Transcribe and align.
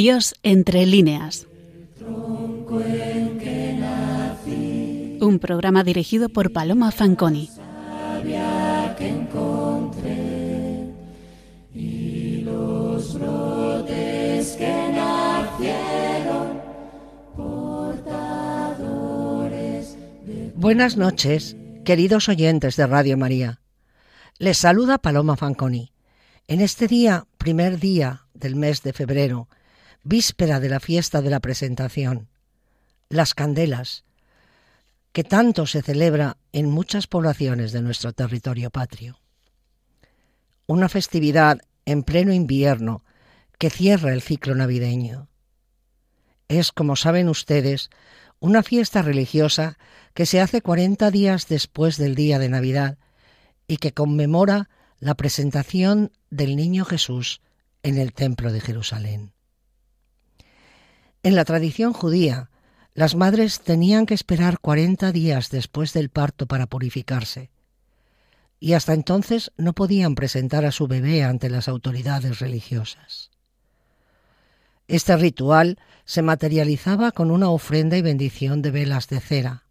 Dios 0.00 0.34
entre 0.42 0.86
líneas. 0.86 1.46
Un 5.20 5.38
programa 5.38 5.84
dirigido 5.84 6.30
por 6.30 6.54
Paloma 6.54 6.90
Fanconi. 6.90 7.50
Buenas 20.54 20.96
noches, 20.96 21.58
queridos 21.84 22.30
oyentes 22.30 22.76
de 22.76 22.86
Radio 22.86 23.18
María. 23.18 23.60
Les 24.38 24.56
saluda 24.56 24.96
Paloma 24.96 25.36
Fanconi. 25.36 25.92
En 26.48 26.62
este 26.62 26.88
día, 26.88 27.26
primer 27.36 27.78
día 27.78 28.24
del 28.32 28.56
mes 28.56 28.82
de 28.82 28.94
febrero, 28.94 29.48
víspera 30.02 30.60
de 30.60 30.68
la 30.68 30.80
fiesta 30.80 31.22
de 31.22 31.30
la 31.30 31.40
presentación, 31.40 32.28
las 33.08 33.34
candelas, 33.34 34.04
que 35.12 35.24
tanto 35.24 35.66
se 35.66 35.82
celebra 35.82 36.36
en 36.52 36.70
muchas 36.70 37.06
poblaciones 37.06 37.72
de 37.72 37.82
nuestro 37.82 38.12
territorio 38.12 38.70
patrio. 38.70 39.18
Una 40.66 40.88
festividad 40.88 41.58
en 41.84 42.04
pleno 42.04 42.32
invierno 42.32 43.04
que 43.58 43.70
cierra 43.70 44.12
el 44.12 44.22
ciclo 44.22 44.54
navideño. 44.54 45.28
Es, 46.48 46.72
como 46.72 46.96
saben 46.96 47.28
ustedes, 47.28 47.90
una 48.38 48.62
fiesta 48.62 49.02
religiosa 49.02 49.78
que 50.14 50.26
se 50.26 50.40
hace 50.40 50.62
40 50.62 51.10
días 51.10 51.46
después 51.48 51.96
del 51.96 52.14
día 52.14 52.38
de 52.38 52.48
Navidad 52.48 52.98
y 53.68 53.76
que 53.76 53.92
conmemora 53.92 54.70
la 54.98 55.14
presentación 55.14 56.12
del 56.30 56.56
niño 56.56 56.84
Jesús 56.84 57.40
en 57.82 57.98
el 57.98 58.12
templo 58.12 58.52
de 58.52 58.60
Jerusalén. 58.60 59.32
En 61.22 61.34
la 61.34 61.44
tradición 61.44 61.92
judía, 61.92 62.50
las 62.94 63.14
madres 63.14 63.60
tenían 63.60 64.06
que 64.06 64.14
esperar 64.14 64.58
40 64.58 65.12
días 65.12 65.50
después 65.50 65.92
del 65.92 66.08
parto 66.08 66.46
para 66.46 66.66
purificarse, 66.66 67.50
y 68.58 68.72
hasta 68.72 68.94
entonces 68.94 69.52
no 69.56 69.74
podían 69.74 70.14
presentar 70.14 70.64
a 70.64 70.72
su 70.72 70.86
bebé 70.86 71.22
ante 71.22 71.50
las 71.50 71.68
autoridades 71.68 72.40
religiosas. 72.40 73.30
Este 74.88 75.16
ritual 75.16 75.78
se 76.04 76.22
materializaba 76.22 77.12
con 77.12 77.30
una 77.30 77.50
ofrenda 77.50 77.96
y 77.96 78.02
bendición 78.02 78.60
de 78.60 78.70
velas 78.70 79.08
de 79.08 79.20
cera. 79.20 79.64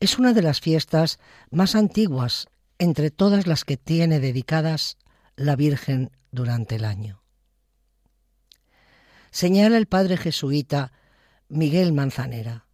Es 0.00 0.18
una 0.18 0.32
de 0.32 0.42
las 0.42 0.60
fiestas 0.60 1.18
más 1.50 1.74
antiguas 1.74 2.48
entre 2.78 3.10
todas 3.10 3.46
las 3.46 3.64
que 3.64 3.76
tiene 3.76 4.20
dedicadas 4.20 4.98
la 5.36 5.56
Virgen 5.56 6.10
durante 6.30 6.76
el 6.76 6.84
año. 6.84 7.23
Señala 9.34 9.78
el 9.78 9.86
padre 9.86 10.16
jesuita 10.16 10.92
Miguel 11.48 11.92
Manzanera. 11.92 12.66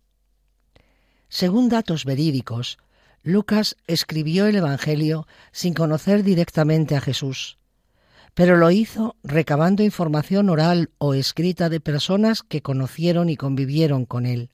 Según 1.30 1.70
datos 1.70 2.04
verídicos, 2.04 2.76
Lucas 3.22 3.76
escribió 3.86 4.46
el 4.46 4.56
Evangelio 4.56 5.26
sin 5.52 5.72
conocer 5.72 6.22
directamente 6.22 6.96
a 6.96 7.00
Jesús, 7.00 7.56
pero 8.34 8.58
lo 8.58 8.70
hizo 8.70 9.16
recabando 9.22 9.82
información 9.82 10.50
oral 10.50 10.90
o 10.98 11.14
escrita 11.14 11.70
de 11.70 11.80
personas 11.80 12.42
que 12.42 12.60
conocieron 12.60 13.30
y 13.30 13.38
convivieron 13.38 14.04
con 14.04 14.26
él, 14.26 14.50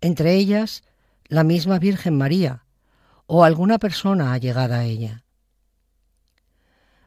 entre 0.00 0.36
ellas 0.36 0.84
la 1.26 1.42
misma 1.42 1.80
Virgen 1.80 2.16
María 2.16 2.66
o 3.26 3.42
alguna 3.42 3.80
persona 3.80 4.32
allegada 4.32 4.78
a 4.78 4.84
ella. 4.84 5.24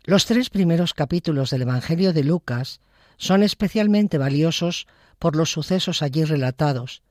Los 0.03 0.25
tres 0.25 0.49
primeros 0.49 0.94
capítulos 0.94 1.51
del 1.51 1.61
Evangelio 1.61 2.11
de 2.11 2.25
Lucas 2.25 2.81
son 3.18 3.44
especialmente 3.44 4.18
valiosos 4.18 4.88
por 5.19 5.35
los 5.35 5.51
sucesos 5.51 6.01
allí 6.01 6.24
relatados, 6.24 7.01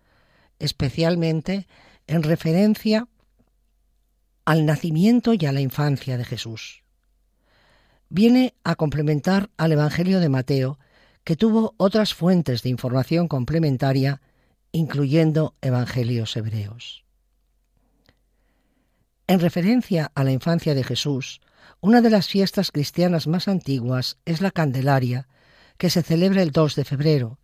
especialmente 0.59 1.67
en 2.07 2.23
referencia 2.23 3.09
al 4.45 4.67
nacimiento 4.67 5.35
y 5.35 5.47
a 5.47 5.53
la 5.53 5.61
infancia 5.61 6.17
de 6.17 6.25
Jesús. 6.25 6.83
Viene 8.09 8.55
a 8.65 8.75
complementar 8.75 9.51
al 9.57 9.73
Evangelio 9.73 10.21
de 10.21 10.29
Mateo, 10.29 10.79
que 11.25 11.37
tuvo 11.37 11.75
otras 11.77 12.15
fuentes 12.15 12.62
de 12.62 12.69
información 12.69 13.29
complementaria, 13.29 14.21
incluyendo 14.73 15.55
evangelios 15.61 16.37
hebreos. 16.37 17.05
En 19.27 19.41
referencia 19.41 20.11
a 20.15 20.25
la 20.25 20.33
infancia 20.33 20.75
de 20.75 20.85
Jesús, 20.85 21.41
una 21.81 22.01
de 22.01 22.11
las 22.11 22.29
fiestas 22.29 22.71
cristianas 22.71 23.27
más 23.27 23.49
antiguas 23.49 24.19
es 24.25 24.41
la 24.41 24.51
Candelaria, 24.51 25.29
que 25.82 25.91
se 25.91 26.04
celebra 26.04 26.43
el 26.43 26.53
2 26.53 26.76
de 26.76 26.84
febrero, 26.84 27.41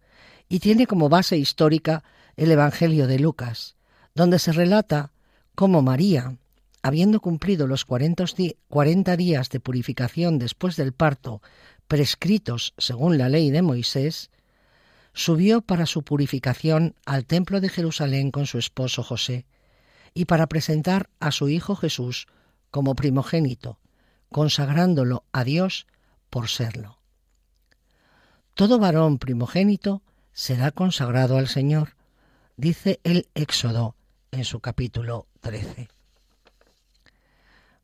y 0.48 0.60
tiene 0.60 0.86
como 0.86 1.08
base 1.08 1.36
histórica 1.36 2.04
el 2.36 2.52
Evangelio 2.52 3.08
de 3.08 3.18
Lucas, 3.18 3.74
donde 4.14 4.38
se 4.38 4.52
relata 4.52 5.10
cómo 5.56 5.82
María, 5.82 6.36
habiendo 6.80 7.18
cumplido 7.18 7.66
los 7.66 7.84
40 7.84 9.16
días 9.16 9.48
de 9.50 9.58
purificación 9.58 10.38
después 10.38 10.76
del 10.76 10.92
parto 10.92 11.42
prescritos 11.88 12.74
según 12.78 13.18
la 13.18 13.28
ley 13.28 13.50
de 13.50 13.62
Moisés, 13.62 14.30
subió 15.14 15.60
para 15.60 15.86
su 15.86 16.04
purificación 16.04 16.94
al 17.06 17.24
templo 17.24 17.60
de 17.60 17.70
Jerusalén 17.70 18.30
con 18.30 18.46
su 18.46 18.58
esposo 18.58 19.02
José, 19.02 19.46
y 20.14 20.26
para 20.26 20.46
presentar 20.46 21.10
a 21.18 21.32
su 21.32 21.48
Hijo 21.48 21.74
Jesús 21.74 22.28
como 22.70 22.94
primogénito, 22.94 23.80
consagrándolo 24.30 25.24
a 25.32 25.42
Dios 25.42 25.88
por 26.30 26.48
serlo. 26.48 26.97
Todo 28.58 28.80
varón 28.80 29.18
primogénito 29.18 30.02
será 30.32 30.72
consagrado 30.72 31.38
al 31.38 31.46
Señor, 31.46 31.94
dice 32.56 32.98
el 33.04 33.28
Éxodo 33.36 33.94
en 34.32 34.44
su 34.44 34.58
capítulo 34.58 35.28
13. 35.42 35.86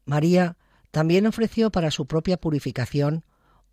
María 0.04 0.56
también 0.90 1.28
ofreció 1.28 1.70
para 1.70 1.92
su 1.92 2.06
propia 2.06 2.38
purificación 2.38 3.22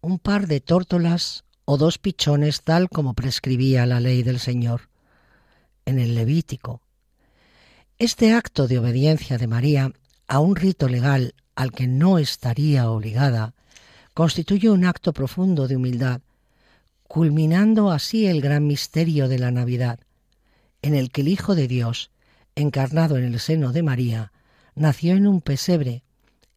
un 0.01 0.19
par 0.19 0.45
de 0.45 0.61
tórtolas 0.61 1.43
o 1.65 1.77
dos 1.77 1.97
pichones 1.97 2.61
tal 2.61 2.87
como 2.87 3.15
prescribía 3.15 3.87
la 3.87 3.99
ley 3.99 4.21
del 4.21 4.37
Señor. 4.37 4.81
En 5.85 5.97
el 5.97 6.13
Levítico, 6.13 6.83
este 7.97 8.31
acto 8.31 8.67
de 8.67 8.77
obediencia 8.77 9.39
de 9.39 9.47
María 9.47 9.91
a 10.27 10.37
un 10.37 10.55
rito 10.55 10.87
legal 10.87 11.33
al 11.55 11.71
que 11.71 11.87
no 11.87 12.19
estaría 12.19 12.91
obligada 12.91 13.55
constituye 14.13 14.69
un 14.69 14.85
acto 14.85 15.13
profundo 15.13 15.67
de 15.67 15.77
humildad, 15.77 16.21
culminando 17.11 17.91
así 17.91 18.27
el 18.27 18.39
gran 18.39 18.65
misterio 18.65 19.27
de 19.27 19.37
la 19.37 19.51
Navidad, 19.51 19.99
en 20.81 20.95
el 20.95 21.11
que 21.11 21.19
el 21.19 21.27
Hijo 21.27 21.55
de 21.55 21.67
Dios, 21.67 22.09
encarnado 22.55 23.17
en 23.17 23.25
el 23.25 23.37
seno 23.41 23.73
de 23.73 23.83
María, 23.83 24.31
nació 24.75 25.15
en 25.15 25.27
un 25.27 25.41
pesebre, 25.41 26.05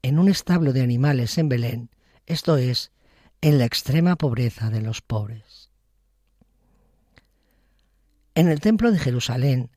en 0.03 0.16
un 0.16 0.28
establo 0.28 0.72
de 0.72 0.82
animales 0.82 1.38
en 1.38 1.48
Belén, 1.48 1.91
esto 2.26 2.56
es, 2.56 2.92
en 3.41 3.59
la 3.59 3.65
extrema 3.65 4.15
pobreza 4.15 4.70
de 4.70 4.81
los 4.81 5.00
pobres. 5.00 5.70
En 8.36 8.47
el 8.47 8.60
templo 8.60 8.92
de 8.92 9.00
Jerusalén, 9.00 9.71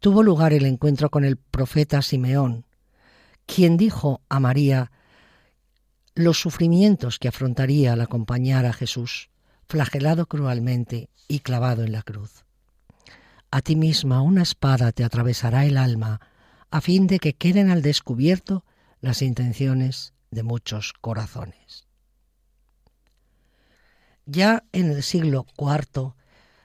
tuvo 0.00 0.22
lugar 0.22 0.52
el 0.52 0.66
encuentro 0.66 1.08
con 1.08 1.24
el 1.24 1.38
profeta 1.38 2.02
Simeón, 2.02 2.66
quien 3.46 3.78
dijo 3.78 4.20
a 4.28 4.38
María 4.38 4.92
los 6.14 6.38
sufrimientos 6.38 7.18
que 7.18 7.28
afrontaría 7.28 7.94
al 7.94 8.02
acompañar 8.02 8.66
a 8.66 8.74
Jesús, 8.74 9.29
flagelado 9.70 10.26
cruelmente 10.26 11.08
y 11.28 11.38
clavado 11.38 11.84
en 11.84 11.92
la 11.92 12.02
cruz. 12.02 12.44
A 13.52 13.62
ti 13.62 13.76
misma 13.76 14.20
una 14.20 14.42
espada 14.42 14.90
te 14.90 15.04
atravesará 15.04 15.64
el 15.64 15.78
alma, 15.78 16.20
a 16.72 16.80
fin 16.80 17.06
de 17.06 17.20
que 17.20 17.34
queden 17.34 17.70
al 17.70 17.80
descubierto 17.80 18.64
las 19.00 19.22
intenciones 19.22 20.12
de 20.32 20.42
muchos 20.42 20.92
corazones. 21.00 21.86
Ya 24.26 24.64
en 24.72 24.90
el 24.90 25.04
siglo 25.04 25.46
IV, 25.56 26.14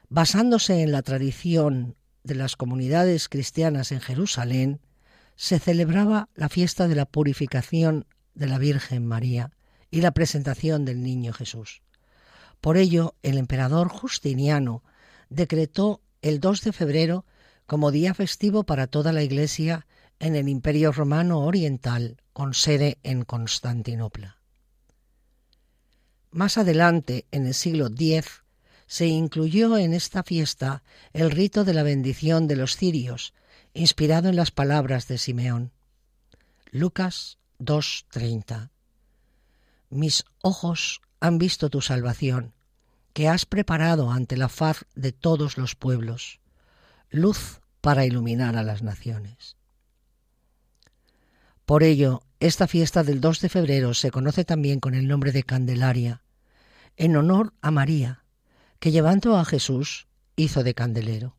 basándose 0.09 0.81
en 0.81 0.91
la 0.91 1.03
tradición 1.03 1.95
de 2.23 2.33
las 2.33 2.55
comunidades 2.55 3.29
cristianas 3.29 3.91
en 3.91 4.01
Jerusalén, 4.01 4.81
se 5.35 5.59
celebraba 5.59 6.29
la 6.33 6.49
fiesta 6.49 6.87
de 6.87 6.95
la 6.95 7.05
purificación 7.05 8.07
de 8.33 8.47
la 8.47 8.57
Virgen 8.57 9.05
María 9.05 9.51
y 9.91 10.01
la 10.01 10.11
presentación 10.11 10.85
del 10.85 11.03
niño 11.03 11.33
Jesús. 11.33 11.84
Por 12.65 12.77
ello, 12.77 13.13
el 13.21 13.37
emperador 13.37 13.89
Justiniano 13.89 14.83
decretó 15.29 16.01
el 16.23 16.39
2 16.39 16.61
de 16.63 16.73
febrero 16.73 17.23
como 17.67 17.91
día 17.91 18.15
festivo 18.15 18.63
para 18.63 18.87
toda 18.87 19.13
la 19.13 19.21
Iglesia 19.21 19.85
en 20.17 20.35
el 20.35 20.49
Imperio 20.49 20.91
Romano 20.91 21.41
Oriental, 21.41 22.17
con 22.33 22.55
sede 22.55 22.97
en 23.03 23.23
Constantinopla. 23.23 24.39
Más 26.31 26.57
adelante, 26.57 27.27
en 27.29 27.45
el 27.45 27.53
siglo 27.53 27.85
X, 27.85 28.41
se 28.87 29.05
incluyó 29.05 29.77
en 29.77 29.93
esta 29.93 30.23
fiesta 30.23 30.81
el 31.13 31.29
rito 31.29 31.65
de 31.65 31.75
la 31.75 31.83
bendición 31.83 32.47
de 32.47 32.55
los 32.55 32.77
cirios, 32.77 33.35
inspirado 33.75 34.27
en 34.27 34.35
las 34.35 34.49
palabras 34.49 35.07
de 35.07 35.19
Simeón. 35.19 35.71
Lucas 36.71 37.37
2.30. 37.59 38.71
Mis 39.91 40.25
ojos 40.41 41.01
han 41.19 41.37
visto 41.37 41.69
tu 41.69 41.81
salvación, 41.81 42.54
que 43.15 43.29
has 43.29 43.45
preparado 43.45 44.11
ante 44.11 44.35
la 44.35 44.49
faz 44.49 44.85
de 44.93 45.13
todos 45.13 45.57
los 45.57 45.73
pueblos, 45.73 46.41
luz 47.09 47.61
para 47.79 48.05
iluminar 48.05 48.57
a 48.57 48.61
las 48.61 48.83
naciones. 48.83 49.55
Por 51.65 51.83
ello, 51.83 52.23
esta 52.41 52.67
fiesta 52.67 53.05
del 53.05 53.21
2 53.21 53.39
de 53.39 53.47
febrero 53.47 53.93
se 53.93 54.11
conoce 54.11 54.43
también 54.43 54.81
con 54.81 54.95
el 54.95 55.07
nombre 55.07 55.31
de 55.31 55.43
Candelaria, 55.43 56.23
en 56.97 57.15
honor 57.15 57.53
a 57.61 57.71
María, 57.71 58.25
que 58.79 58.91
llevando 58.91 59.37
a 59.37 59.45
Jesús 59.45 60.07
hizo 60.35 60.65
de 60.65 60.73
candelero. 60.73 61.37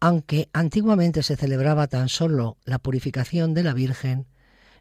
Aunque 0.00 0.48
antiguamente 0.54 1.22
se 1.22 1.36
celebraba 1.36 1.86
tan 1.86 2.08
solo 2.08 2.56
la 2.64 2.78
purificación 2.78 3.52
de 3.52 3.62
la 3.62 3.74
Virgen, 3.74 4.26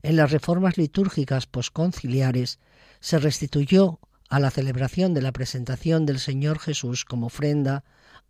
en 0.04 0.16
las 0.16 0.32
reformas 0.32 0.78
litúrgicas 0.78 1.48
posconciliares 1.48 2.60
se 3.02 3.20
restituyó 3.20 4.00
a 4.30 4.40
la 4.40 4.52
celebración 4.52 5.14
de 5.14 5.22
la 5.22 5.32
presentación 5.32 6.06
del 6.06 6.20
Señor 6.20 6.60
Jesús 6.60 7.06
como 7.06 7.28
ofrenda 7.28 7.84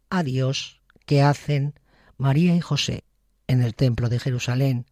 a 0.10 0.24
Dios 0.24 0.82
que 1.06 1.22
hacen 1.22 1.74
María 2.18 2.56
y 2.56 2.62
José 2.62 3.04
en 3.48 3.62
el 3.62 3.76
templo 3.76 4.10
de 4.10 4.20
Jerusalén, 4.20 4.86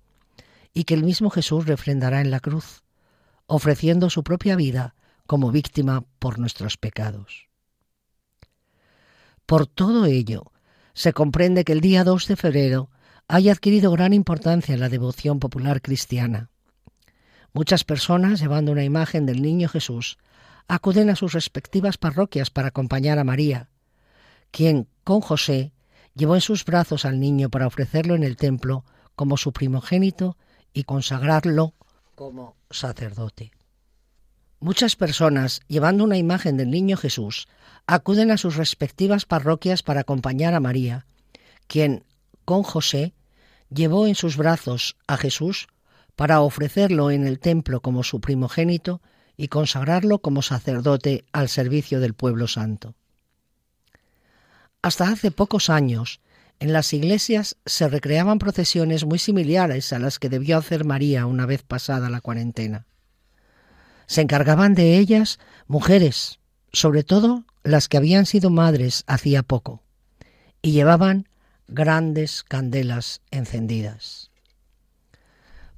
y 0.73 0.85
que 0.85 0.93
el 0.93 1.03
mismo 1.03 1.29
Jesús 1.29 1.65
refrendará 1.65 2.21
en 2.21 2.31
la 2.31 2.39
cruz, 2.39 2.83
ofreciendo 3.47 4.09
su 4.09 4.23
propia 4.23 4.55
vida 4.55 4.95
como 5.27 5.51
víctima 5.51 6.05
por 6.19 6.39
nuestros 6.39 6.77
pecados. 6.77 7.49
Por 9.45 9.67
todo 9.67 10.05
ello, 10.05 10.51
se 10.93 11.13
comprende 11.13 11.63
que 11.63 11.73
el 11.73 11.81
día 11.81 12.03
2 12.03 12.27
de 12.27 12.35
febrero 12.35 12.89
haya 13.27 13.51
adquirido 13.51 13.91
gran 13.91 14.13
importancia 14.13 14.73
en 14.73 14.79
la 14.79 14.89
devoción 14.89 15.39
popular 15.39 15.81
cristiana. 15.81 16.49
Muchas 17.53 17.83
personas, 17.83 18.39
llevando 18.39 18.71
una 18.71 18.83
imagen 18.83 19.25
del 19.25 19.41
niño 19.41 19.69
Jesús, 19.69 20.17
acuden 20.67 21.09
a 21.09 21.15
sus 21.15 21.33
respectivas 21.33 21.97
parroquias 21.97 22.49
para 22.49 22.69
acompañar 22.69 23.19
a 23.19 23.23
María, 23.23 23.69
quien, 24.51 24.87
con 25.03 25.21
José, 25.21 25.71
llevó 26.15 26.35
en 26.35 26.41
sus 26.41 26.65
brazos 26.65 27.05
al 27.05 27.19
niño 27.19 27.49
para 27.49 27.67
ofrecerlo 27.67 28.15
en 28.15 28.23
el 28.23 28.37
templo 28.37 28.85
como 29.15 29.37
su 29.37 29.53
primogénito 29.53 30.37
y 30.73 30.83
consagrarlo 30.83 31.73
como 32.15 32.55
sacerdote. 32.69 33.51
Muchas 34.59 34.95
personas, 34.95 35.61
llevando 35.67 36.03
una 36.03 36.17
imagen 36.17 36.57
del 36.57 36.71
niño 36.71 36.97
Jesús, 36.97 37.47
acuden 37.85 38.31
a 38.31 38.37
sus 38.37 38.55
respectivas 38.55 39.25
parroquias 39.25 39.83
para 39.83 40.01
acompañar 40.01 40.53
a 40.53 40.59
María, 40.59 41.05
quien, 41.67 42.05
con 42.45 42.63
José, 42.63 43.13
llevó 43.69 44.07
en 44.07 44.15
sus 44.15 44.37
brazos 44.37 44.95
a 45.07 45.17
Jesús 45.17 45.67
para 46.15 46.41
ofrecerlo 46.41 47.11
en 47.11 47.27
el 47.27 47.39
templo 47.39 47.81
como 47.81 48.03
su 48.03 48.21
primogénito 48.21 49.01
y 49.37 49.47
consagrarlo 49.47 50.19
como 50.19 50.41
sacerdote 50.41 51.25
al 51.31 51.49
servicio 51.49 51.99
del 51.99 52.13
pueblo 52.13 52.47
santo. 52.47 52.95
Hasta 54.81 55.09
hace 55.09 55.31
pocos 55.31 55.69
años, 55.69 56.19
en 56.59 56.71
las 56.71 56.93
iglesias 56.93 57.57
se 57.65 57.87
recreaban 57.87 58.39
procesiones 58.39 59.03
muy 59.03 59.19
similares 59.19 59.91
a 59.93 59.99
las 59.99 60.19
que 60.19 60.29
debió 60.29 60.57
hacer 60.57 60.85
María 60.85 61.25
una 61.25 61.45
vez 61.45 61.63
pasada 61.63 62.09
la 62.09 62.21
cuarentena. 62.21 62.85
Se 64.07 64.21
encargaban 64.21 64.73
de 64.75 64.97
ellas 64.97 65.39
mujeres, 65.67 66.39
sobre 66.71 67.03
todo 67.03 67.45
las 67.63 67.89
que 67.89 67.97
habían 67.97 68.25
sido 68.25 68.49
madres 68.49 69.03
hacía 69.07 69.43
poco, 69.43 69.81
y 70.61 70.71
llevaban 70.71 71.27
grandes 71.67 72.43
candelas 72.43 73.21
encendidas. 73.31 74.29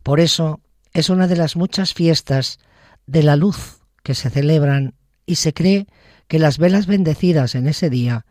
Por 0.03 0.19
eso 0.19 0.59
es 0.93 1.09
una 1.09 1.27
de 1.27 1.37
las 1.37 1.55
muchas 1.55 1.93
fiestas 1.93 2.59
de 3.07 3.23
la 3.23 3.35
luz 3.35 3.79
que 4.03 4.13
se 4.13 4.29
celebran 4.29 4.93
y 5.25 5.35
se 5.35 5.53
cree 5.53 5.87
que 6.27 6.39
las 6.39 6.57
velas 6.57 6.85
bendecidas 6.85 7.55
en 7.55 7.67
ese 7.67 7.89
día 7.89 8.25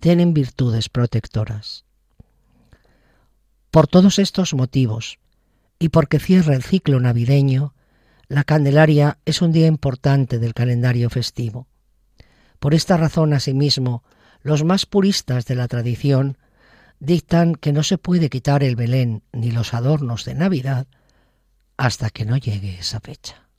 tienen 0.00 0.32
virtudes 0.32 0.88
protectoras. 0.88 1.84
Por 3.70 3.86
todos 3.86 4.18
estos 4.18 4.54
motivos, 4.54 5.18
y 5.78 5.90
porque 5.90 6.18
cierra 6.18 6.54
el 6.54 6.62
ciclo 6.62 7.00
navideño, 7.00 7.74
la 8.28 8.44
Candelaria 8.44 9.18
es 9.24 9.42
un 9.42 9.52
día 9.52 9.66
importante 9.66 10.38
del 10.38 10.54
calendario 10.54 11.10
festivo. 11.10 11.66
Por 12.58 12.74
esta 12.74 12.96
razón, 12.96 13.32
asimismo, 13.32 14.04
los 14.42 14.64
más 14.64 14.86
puristas 14.86 15.46
de 15.46 15.54
la 15.54 15.68
tradición 15.68 16.38
dictan 16.98 17.54
que 17.54 17.72
no 17.72 17.82
se 17.82 17.98
puede 17.98 18.28
quitar 18.28 18.62
el 18.62 18.76
Belén 18.76 19.22
ni 19.32 19.50
los 19.50 19.74
adornos 19.74 20.24
de 20.24 20.34
Navidad 20.34 20.86
hasta 21.76 22.10
que 22.10 22.24
no 22.24 22.36
llegue 22.36 22.78
esa 22.78 23.00
fecha. 23.00 23.49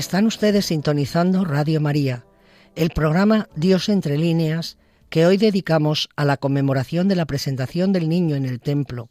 Están 0.00 0.24
ustedes 0.24 0.64
sintonizando 0.64 1.44
Radio 1.44 1.78
María, 1.78 2.24
el 2.74 2.88
programa 2.88 3.50
Dios 3.54 3.90
entre 3.90 4.16
líneas 4.16 4.78
que 5.10 5.26
hoy 5.26 5.36
dedicamos 5.36 6.08
a 6.16 6.24
la 6.24 6.38
conmemoración 6.38 7.06
de 7.06 7.16
la 7.16 7.26
presentación 7.26 7.92
del 7.92 8.08
niño 8.08 8.34
en 8.34 8.46
el 8.46 8.60
templo, 8.60 9.10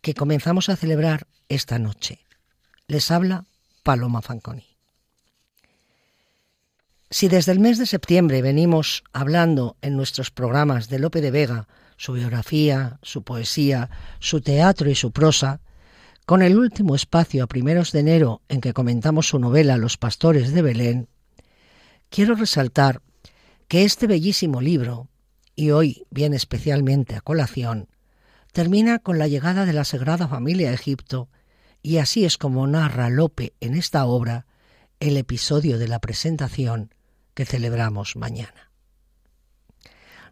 que 0.00 0.14
comenzamos 0.14 0.68
a 0.68 0.74
celebrar 0.74 1.28
esta 1.48 1.78
noche. 1.78 2.18
Les 2.88 3.12
habla 3.12 3.44
Paloma 3.84 4.20
Fanconi. 4.20 4.66
Si 7.08 7.28
desde 7.28 7.52
el 7.52 7.60
mes 7.60 7.78
de 7.78 7.86
septiembre 7.86 8.42
venimos 8.42 9.04
hablando 9.12 9.76
en 9.80 9.96
nuestros 9.96 10.32
programas 10.32 10.88
de 10.88 10.98
Lope 10.98 11.20
de 11.20 11.30
Vega, 11.30 11.68
su 11.96 12.14
biografía, 12.14 12.98
su 13.02 13.22
poesía, 13.22 13.90
su 14.18 14.40
teatro 14.40 14.90
y 14.90 14.96
su 14.96 15.12
prosa, 15.12 15.60
con 16.26 16.42
el 16.42 16.56
último 16.58 16.94
espacio 16.94 17.44
a 17.44 17.46
primeros 17.46 17.92
de 17.92 18.00
enero 18.00 18.42
en 18.48 18.60
que 18.60 18.72
comentamos 18.72 19.28
su 19.28 19.38
novela 19.38 19.76
Los 19.76 19.98
pastores 19.98 20.52
de 20.52 20.62
Belén, 20.62 21.08
quiero 22.08 22.34
resaltar 22.34 23.02
que 23.68 23.84
este 23.84 24.06
bellísimo 24.06 24.60
libro, 24.60 25.08
y 25.54 25.70
hoy 25.70 26.06
viene 26.10 26.36
especialmente 26.36 27.14
a 27.14 27.20
colación, 27.20 27.88
termina 28.52 28.98
con 28.98 29.18
la 29.18 29.28
llegada 29.28 29.66
de 29.66 29.72
la 29.72 29.84
Sagrada 29.84 30.28
Familia 30.28 30.70
a 30.70 30.74
Egipto, 30.74 31.28
y 31.82 31.98
así 31.98 32.24
es 32.24 32.38
como 32.38 32.66
narra 32.66 33.10
Lope 33.10 33.52
en 33.60 33.74
esta 33.74 34.06
obra 34.06 34.46
el 35.00 35.16
episodio 35.16 35.78
de 35.78 35.88
la 35.88 35.98
presentación 35.98 36.94
que 37.34 37.44
celebramos 37.44 38.16
mañana. 38.16 38.70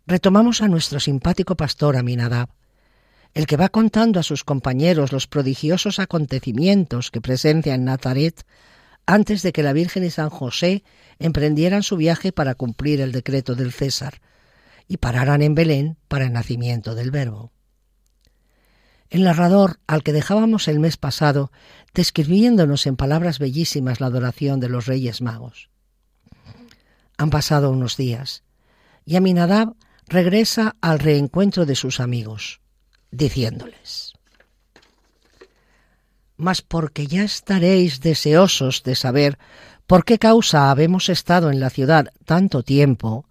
Retomamos 0.07 0.63
a 0.63 0.69
nuestro 0.69 1.01
simpático 1.01 1.57
pastor 1.57 1.97
Aminadab, 1.97 2.49
el 3.35 3.47
que 3.47 3.57
va 3.57 3.69
contando 3.69 4.21
a 4.21 4.23
sus 4.23 4.45
compañeros 4.45 5.13
los 5.13 5.27
prodigiosos 5.27 5.99
acontecimientos 5.99 7.11
que 7.11 7.21
presencia 7.21 7.75
en 7.75 7.85
Nazaret 7.85 8.45
antes 9.07 9.43
de 9.43 9.53
que 9.53 9.63
la 9.63 9.73
Virgen 9.73 10.05
y 10.05 10.11
San 10.11 10.31
José 10.31 10.85
emprendieran 11.19 11.83
su 11.83 11.97
viaje 11.97 12.33
para 12.33 12.55
cumplir 12.55 13.01
el 13.01 13.13
decreto 13.13 13.55
del 13.55 13.73
César 13.73 14.21
y 14.87 14.99
pararan 14.99 15.43
en 15.43 15.55
Belén 15.55 15.97
para 16.09 16.27
el 16.27 16.33
nacimiento 16.33 16.95
del 16.95 17.11
Verbo. 17.11 17.53
El 19.11 19.25
narrador, 19.25 19.79
al 19.87 20.03
que 20.03 20.15
dejábamos 20.15 20.69
el 20.69 20.81
mes 20.81 20.97
pasado, 20.97 21.53
describiéndonos 21.93 22.87
en 22.87 22.97
palabras 22.97 23.39
bellísimas 23.39 24.01
la 24.01 24.07
adoración 24.07 24.59
de 24.59 24.71
los 24.71 24.87
Reyes 24.87 25.21
Magos. 25.21 25.69
Han 27.19 27.29
pasado 27.29 27.71
unos 27.71 27.99
días 27.99 28.43
y 29.05 29.17
Aminadab 29.17 29.75
regresa 30.07 30.77
al 30.81 30.99
reencuentro 30.99 31.67
de 31.67 31.75
sus 31.75 32.01
amigos, 32.01 32.62
diciéndoles, 33.13 34.15
Mas 36.37 36.61
porque 36.61 37.07
ya 37.07 37.23
estaréis 37.23 38.01
deseosos 38.01 38.83
de 38.83 38.97
saber 38.97 39.39
por 39.87 40.05
qué 40.05 40.19
causa 40.19 40.71
habemos 40.71 41.09
estado 41.09 41.51
en 41.51 41.61
la 41.61 41.71
ciudad 41.71 42.13
tanto 42.25 42.63
tiempo, 42.65 43.27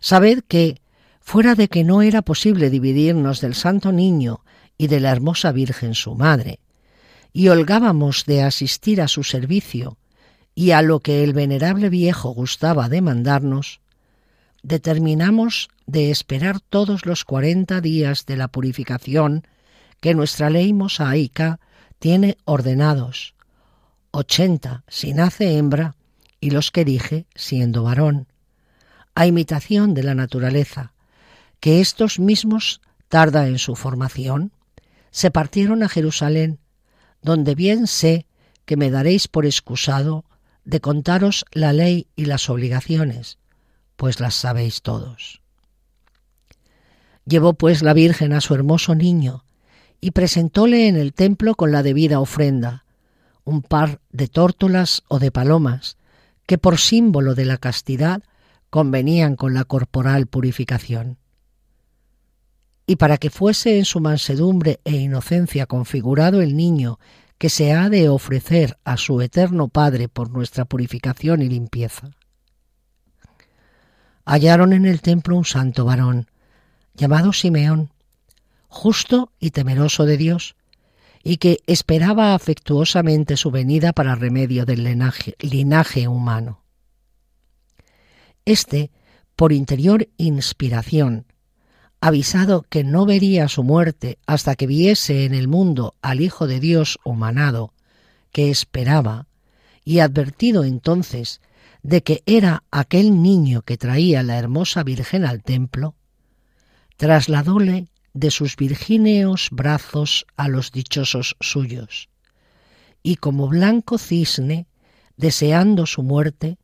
sabed 0.00 0.40
que, 0.46 0.82
fuera 1.20 1.54
de 1.54 1.68
que 1.68 1.84
no 1.84 2.02
era 2.02 2.22
posible 2.22 2.68
dividirnos 2.68 3.40
del 3.40 3.54
santo 3.54 3.92
niño 3.92 4.44
y 4.76 4.88
de 4.88 5.00
la 5.00 5.12
hermosa 5.12 5.52
Virgen 5.52 5.94
su 5.94 6.14
madre, 6.14 6.58
y 7.32 7.48
holgábamos 7.48 8.24
de 8.26 8.42
asistir 8.42 9.00
a 9.00 9.08
su 9.08 9.22
servicio 9.22 9.96
y 10.54 10.72
a 10.72 10.82
lo 10.82 11.00
que 11.00 11.24
el 11.24 11.32
venerable 11.32 11.88
viejo 11.88 12.30
gustaba 12.30 12.88
de 12.88 13.00
mandarnos, 13.00 13.80
determinamos 14.62 15.68
de 15.86 16.10
esperar 16.10 16.60
todos 16.60 17.06
los 17.06 17.24
cuarenta 17.24 17.80
días 17.80 18.26
de 18.26 18.36
la 18.36 18.48
purificación 18.48 19.46
que 20.00 20.14
nuestra 20.14 20.50
ley 20.50 20.72
mosaica 20.72 21.60
tiene 21.98 22.36
ordenados, 22.44 23.34
ochenta 24.10 24.84
si 24.88 25.14
nace 25.14 25.56
hembra 25.56 25.94
y 26.40 26.50
los 26.50 26.70
que 26.70 26.84
dije 26.84 27.26
siendo 27.34 27.84
varón, 27.84 28.26
a 29.14 29.26
imitación 29.26 29.94
de 29.94 30.02
la 30.02 30.14
naturaleza, 30.14 30.92
que 31.60 31.80
estos 31.80 32.18
mismos 32.18 32.80
tarda 33.08 33.46
en 33.46 33.58
su 33.58 33.76
formación, 33.76 34.52
se 35.10 35.30
partieron 35.30 35.82
a 35.82 35.88
Jerusalén, 35.88 36.58
donde 37.20 37.54
bien 37.54 37.86
sé 37.86 38.26
que 38.64 38.76
me 38.76 38.90
daréis 38.90 39.28
por 39.28 39.44
excusado 39.44 40.24
de 40.64 40.80
contaros 40.80 41.44
la 41.52 41.72
ley 41.72 42.06
y 42.16 42.24
las 42.24 42.48
obligaciones, 42.48 43.38
pues 44.02 44.18
las 44.18 44.34
sabéis 44.34 44.82
todos. 44.82 45.42
Llevó 47.24 47.54
pues 47.54 47.82
la 47.82 47.92
Virgen 47.92 48.32
a 48.32 48.40
su 48.40 48.52
hermoso 48.52 48.96
niño 48.96 49.44
y 50.00 50.10
presentóle 50.10 50.88
en 50.88 50.96
el 50.96 51.12
templo 51.14 51.54
con 51.54 51.70
la 51.70 51.84
debida 51.84 52.18
ofrenda, 52.18 52.84
un 53.44 53.62
par 53.62 54.00
de 54.10 54.26
tórtolas 54.26 55.04
o 55.06 55.20
de 55.20 55.30
palomas, 55.30 55.98
que 56.46 56.58
por 56.58 56.78
símbolo 56.78 57.36
de 57.36 57.44
la 57.44 57.58
castidad 57.58 58.24
convenían 58.70 59.36
con 59.36 59.54
la 59.54 59.62
corporal 59.62 60.26
purificación. 60.26 61.18
Y 62.88 62.96
para 62.96 63.18
que 63.18 63.30
fuese 63.30 63.78
en 63.78 63.84
su 63.84 64.00
mansedumbre 64.00 64.80
e 64.82 64.96
inocencia 64.96 65.66
configurado 65.66 66.42
el 66.42 66.56
niño 66.56 66.98
que 67.38 67.50
se 67.50 67.72
ha 67.72 67.88
de 67.88 68.08
ofrecer 68.08 68.78
a 68.82 68.96
su 68.96 69.20
eterno 69.20 69.68
Padre 69.68 70.08
por 70.08 70.28
nuestra 70.28 70.64
purificación 70.64 71.40
y 71.40 71.48
limpieza. 71.48 72.10
Hallaron 74.24 74.72
en 74.72 74.86
el 74.86 75.00
templo 75.00 75.36
un 75.36 75.44
santo 75.44 75.84
varón, 75.84 76.28
llamado 76.94 77.32
Simeón, 77.32 77.92
justo 78.68 79.32
y 79.38 79.50
temeroso 79.50 80.04
de 80.04 80.16
Dios, 80.16 80.56
y 81.22 81.36
que 81.36 81.58
esperaba 81.66 82.34
afectuosamente 82.34 83.36
su 83.36 83.50
venida 83.50 83.92
para 83.92 84.14
remedio 84.14 84.64
del 84.64 84.82
linaje, 84.82 86.08
humano. 86.08 86.62
Este, 88.44 88.90
por 89.36 89.52
interior 89.52 90.08
inspiración, 90.16 91.26
avisado 92.00 92.62
que 92.62 92.82
no 92.82 93.06
vería 93.06 93.48
su 93.48 93.62
muerte 93.62 94.18
hasta 94.26 94.56
que 94.56 94.66
viese 94.66 95.24
en 95.24 95.34
el 95.34 95.46
mundo 95.46 95.94
al 96.02 96.20
Hijo 96.20 96.48
de 96.48 96.58
Dios 96.58 96.98
humanado, 97.04 97.72
que 98.32 98.50
esperaba, 98.50 99.26
y 99.84 100.00
advertido 100.00 100.64
entonces 100.64 101.40
de 101.82 102.02
que 102.02 102.22
era 102.26 102.62
aquel 102.70 103.22
niño 103.22 103.62
que 103.62 103.76
traía 103.76 104.22
la 104.22 104.38
hermosa 104.38 104.82
Virgen 104.82 105.24
al 105.24 105.42
templo, 105.42 105.94
trasladóle 106.96 107.88
de 108.14 108.30
sus 108.30 108.56
virgíneos 108.56 109.48
brazos 109.50 110.26
a 110.36 110.48
los 110.48 110.70
dichosos 110.70 111.36
suyos, 111.40 112.08
y 113.02 113.16
como 113.16 113.48
blanco 113.48 113.98
cisne, 113.98 114.66
deseando 115.16 115.86
su 115.86 116.02
muerte, 116.02 116.58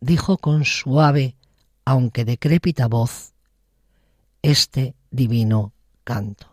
dijo 0.00 0.38
con 0.38 0.64
suave, 0.64 1.36
aunque 1.84 2.24
decrépita 2.24 2.88
voz, 2.88 3.32
este 4.42 4.94
divino 5.10 5.72
canto. 6.04 6.52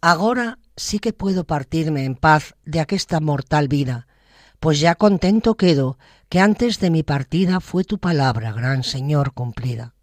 Ahora 0.00 0.58
sí 0.76 1.00
que 1.00 1.12
puedo 1.12 1.44
partirme 1.44 2.04
en 2.04 2.14
paz 2.14 2.54
de 2.64 2.78
aquesta 2.80 3.20
mortal 3.20 3.66
vida, 3.66 4.06
pues 4.60 4.80
ya 4.80 4.94
contento 4.94 5.56
quedo 5.56 5.98
que 6.28 6.40
antes 6.40 6.80
de 6.80 6.90
mi 6.90 7.02
partida 7.02 7.60
fue 7.60 7.84
tu 7.84 7.98
palabra, 7.98 8.52
gran 8.52 8.82
Señor, 8.82 9.32
cumplida. 9.32 9.94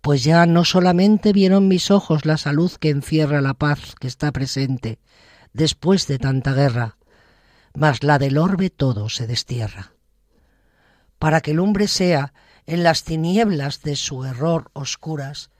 Pues 0.00 0.22
ya 0.22 0.46
no 0.46 0.64
solamente 0.64 1.32
vieron 1.32 1.68
mis 1.68 1.90
ojos 1.90 2.24
la 2.24 2.36
salud 2.36 2.72
que 2.72 2.90
encierra 2.90 3.40
la 3.40 3.54
paz 3.54 3.94
que 3.98 4.06
está 4.06 4.32
presente 4.32 5.00
después 5.52 6.06
de 6.06 6.18
tanta 6.18 6.52
guerra, 6.52 6.96
mas 7.74 8.02
la 8.02 8.18
del 8.18 8.38
orbe 8.38 8.70
todo 8.70 9.08
se 9.08 9.26
destierra. 9.26 9.92
Para 11.18 11.40
que 11.40 11.50
el 11.50 11.58
hombre 11.58 11.88
sea 11.88 12.32
en 12.66 12.84
las 12.84 13.02
tinieblas 13.02 13.82
de 13.82 13.96
su 13.96 14.24
error 14.24 14.70
oscuras, 14.72 15.50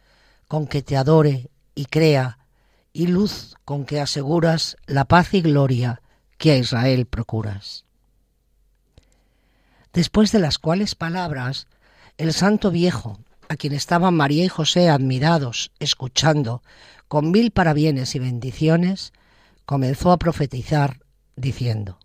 con 0.47 0.67
que 0.67 0.83
te 0.83 0.97
adore 0.97 1.51
y 1.75 1.87
crea, 1.87 2.39
y 2.93 3.09
luz 3.09 3.57
con 3.65 3.85
que 3.85 4.01
aseguras 4.01 4.77
la 4.87 5.05
paz 5.05 5.35
y 5.35 5.43
gloria 5.43 6.01
que 6.39 6.53
a 6.53 6.57
Israel 6.57 7.07
procuras. 7.07 7.85
Después 9.93 10.33
de 10.33 10.39
las 10.39 10.59
cuales 10.59 10.95
palabras, 10.95 11.67
el 12.17 12.33
santo 12.33 12.71
viejo, 12.71 13.19
a 13.49 13.57
quien 13.57 13.73
estaban 13.73 14.15
María 14.15 14.45
y 14.45 14.49
José 14.49 14.89
admirados, 14.89 15.73
escuchando, 15.79 16.63
con 17.09 17.31
mil 17.31 17.51
parabienes 17.51 18.15
y 18.15 18.19
bendiciones, 18.19 19.13
comenzó 19.67 20.13
a 20.13 20.19
profetizar, 20.19 21.01
diciendo, 21.37 21.99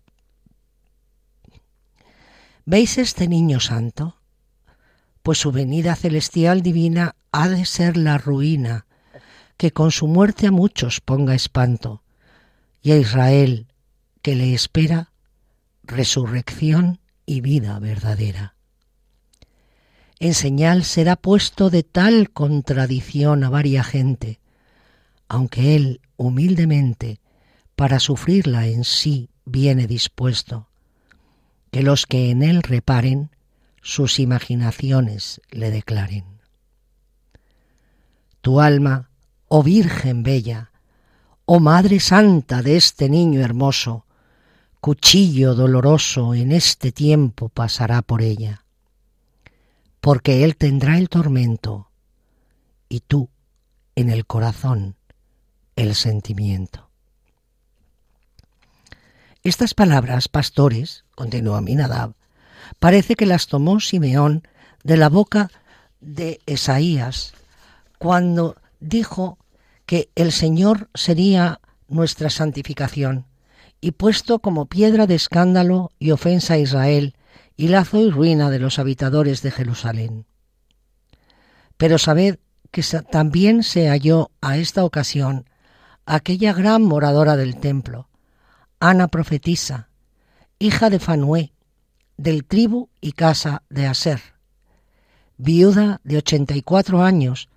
¿Veis 2.66 2.98
este 2.98 3.28
niño 3.28 3.60
santo? 3.60 4.16
pues 5.24 5.38
su 5.38 5.52
venida 5.52 5.96
celestial 5.96 6.60
divina 6.60 7.16
ha 7.32 7.48
de 7.48 7.64
ser 7.64 7.96
la 7.96 8.18
ruina, 8.18 8.84
que 9.56 9.72
con 9.72 9.90
su 9.90 10.06
muerte 10.06 10.46
a 10.46 10.50
muchos 10.50 11.00
ponga 11.00 11.34
espanto, 11.34 12.02
y 12.82 12.92
a 12.92 12.98
Israel, 12.98 13.66
que 14.24 14.34
le 14.34 14.54
espera, 14.54 15.12
resurrección 15.82 16.98
y 17.26 17.42
vida 17.42 17.78
verdadera. 17.78 18.54
En 20.18 20.32
señal 20.32 20.84
será 20.84 21.16
puesto 21.16 21.68
de 21.68 21.82
tal 21.82 22.30
contradicción 22.30 23.44
a 23.44 23.50
varia 23.50 23.84
gente, 23.84 24.40
aunque 25.28 25.76
él 25.76 26.00
humildemente, 26.16 27.20
para 27.76 28.00
sufrirla 28.00 28.66
en 28.66 28.84
sí 28.84 29.28
viene 29.44 29.86
dispuesto, 29.86 30.68
que 31.70 31.82
los 31.82 32.06
que 32.06 32.30
en 32.30 32.42
él 32.42 32.62
reparen, 32.62 33.28
sus 33.82 34.18
imaginaciones 34.18 35.42
le 35.50 35.70
declaren. 35.70 36.24
Tu 38.40 38.58
alma, 38.58 39.10
oh 39.48 39.62
Virgen 39.62 40.22
bella, 40.22 40.70
oh 41.44 41.60
Madre 41.60 42.00
Santa 42.00 42.62
de 42.62 42.78
este 42.78 43.10
niño 43.10 43.42
hermoso, 43.42 44.06
cuchillo 44.84 45.54
doloroso 45.54 46.34
en 46.34 46.52
este 46.52 46.92
tiempo 46.92 47.48
pasará 47.48 48.02
por 48.02 48.20
ella, 48.20 48.66
porque 50.02 50.44
él 50.44 50.56
tendrá 50.56 50.98
el 50.98 51.08
tormento 51.08 51.88
y 52.90 53.00
tú 53.00 53.30
en 53.94 54.10
el 54.10 54.26
corazón 54.26 54.96
el 55.74 55.94
sentimiento. 55.94 56.90
Estas 59.42 59.72
palabras, 59.72 60.28
pastores, 60.28 61.06
continuó 61.14 61.56
Aminadab, 61.56 62.12
parece 62.78 63.16
que 63.16 63.24
las 63.24 63.46
tomó 63.46 63.80
Simeón 63.80 64.46
de 64.82 64.98
la 64.98 65.08
boca 65.08 65.50
de 66.02 66.40
Esaías 66.44 67.32
cuando 67.96 68.56
dijo 68.80 69.38
que 69.86 70.10
el 70.14 70.30
Señor 70.30 70.90
sería 70.92 71.62
nuestra 71.88 72.28
santificación 72.28 73.24
y 73.84 73.90
puesto 73.92 74.38
como 74.38 74.64
piedra 74.64 75.06
de 75.06 75.14
escándalo 75.14 75.92
y 75.98 76.12
ofensa 76.12 76.54
a 76.54 76.58
Israel 76.58 77.14
y 77.54 77.68
lazo 77.68 78.00
y 78.00 78.10
ruina 78.10 78.48
de 78.48 78.58
los 78.58 78.78
habitadores 78.78 79.42
de 79.42 79.50
Jerusalén. 79.50 80.24
Pero 81.76 81.98
sabed 81.98 82.38
que 82.70 82.82
también 83.10 83.62
se 83.62 83.90
halló 83.90 84.30
a 84.40 84.56
esta 84.56 84.86
ocasión 84.86 85.50
aquella 86.06 86.54
gran 86.54 86.80
moradora 86.80 87.36
del 87.36 87.60
templo, 87.60 88.08
Ana 88.80 89.08
profetisa, 89.08 89.90
hija 90.58 90.88
de 90.88 90.98
Fanué, 90.98 91.52
del 92.16 92.46
tribu 92.46 92.88
y 93.02 93.12
casa 93.12 93.64
de 93.68 93.86
Aser, 93.86 94.22
viuda 95.36 96.00
de 96.04 96.16
ochenta 96.16 96.56
y 96.56 96.62
cuatro 96.62 97.02
años, 97.02 97.50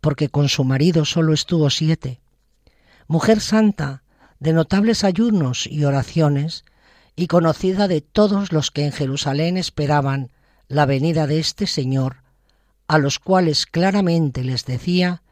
porque 0.00 0.30
con 0.30 0.48
su 0.48 0.64
marido 0.64 1.04
solo 1.04 1.34
estuvo 1.34 1.68
siete, 1.68 2.22
mujer 3.08 3.42
santa, 3.42 4.04
de 4.40 4.52
notables 4.52 5.04
ayunos 5.04 5.66
y 5.66 5.84
oraciones, 5.84 6.64
y 7.14 7.28
conocida 7.28 7.88
de 7.88 8.00
todos 8.00 8.52
los 8.52 8.70
que 8.70 8.84
en 8.84 8.92
Jerusalén 8.92 9.56
esperaban 9.56 10.30
la 10.68 10.86
venida 10.86 11.26
de 11.26 11.38
este 11.38 11.66
Señor, 11.66 12.22
a 12.88 12.98
los 12.98 13.18
cuales 13.18 13.66
claramente 13.66 14.44
les 14.44 14.64
decía 14.64 15.22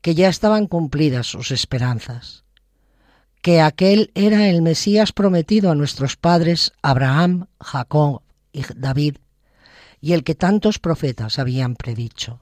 que 0.00 0.14
ya 0.14 0.28
estaban 0.28 0.66
cumplidas 0.66 1.26
sus 1.26 1.50
esperanzas 1.50 2.44
que 3.44 3.60
aquel 3.60 4.10
era 4.14 4.48
el 4.48 4.62
Mesías 4.62 5.12
prometido 5.12 5.70
a 5.70 5.74
nuestros 5.74 6.16
padres 6.16 6.72
Abraham, 6.80 7.48
Jacob 7.60 8.22
y 8.54 8.62
David, 8.74 9.18
y 10.00 10.14
el 10.14 10.24
que 10.24 10.34
tantos 10.34 10.78
profetas 10.78 11.38
habían 11.38 11.76
predicho. 11.76 12.40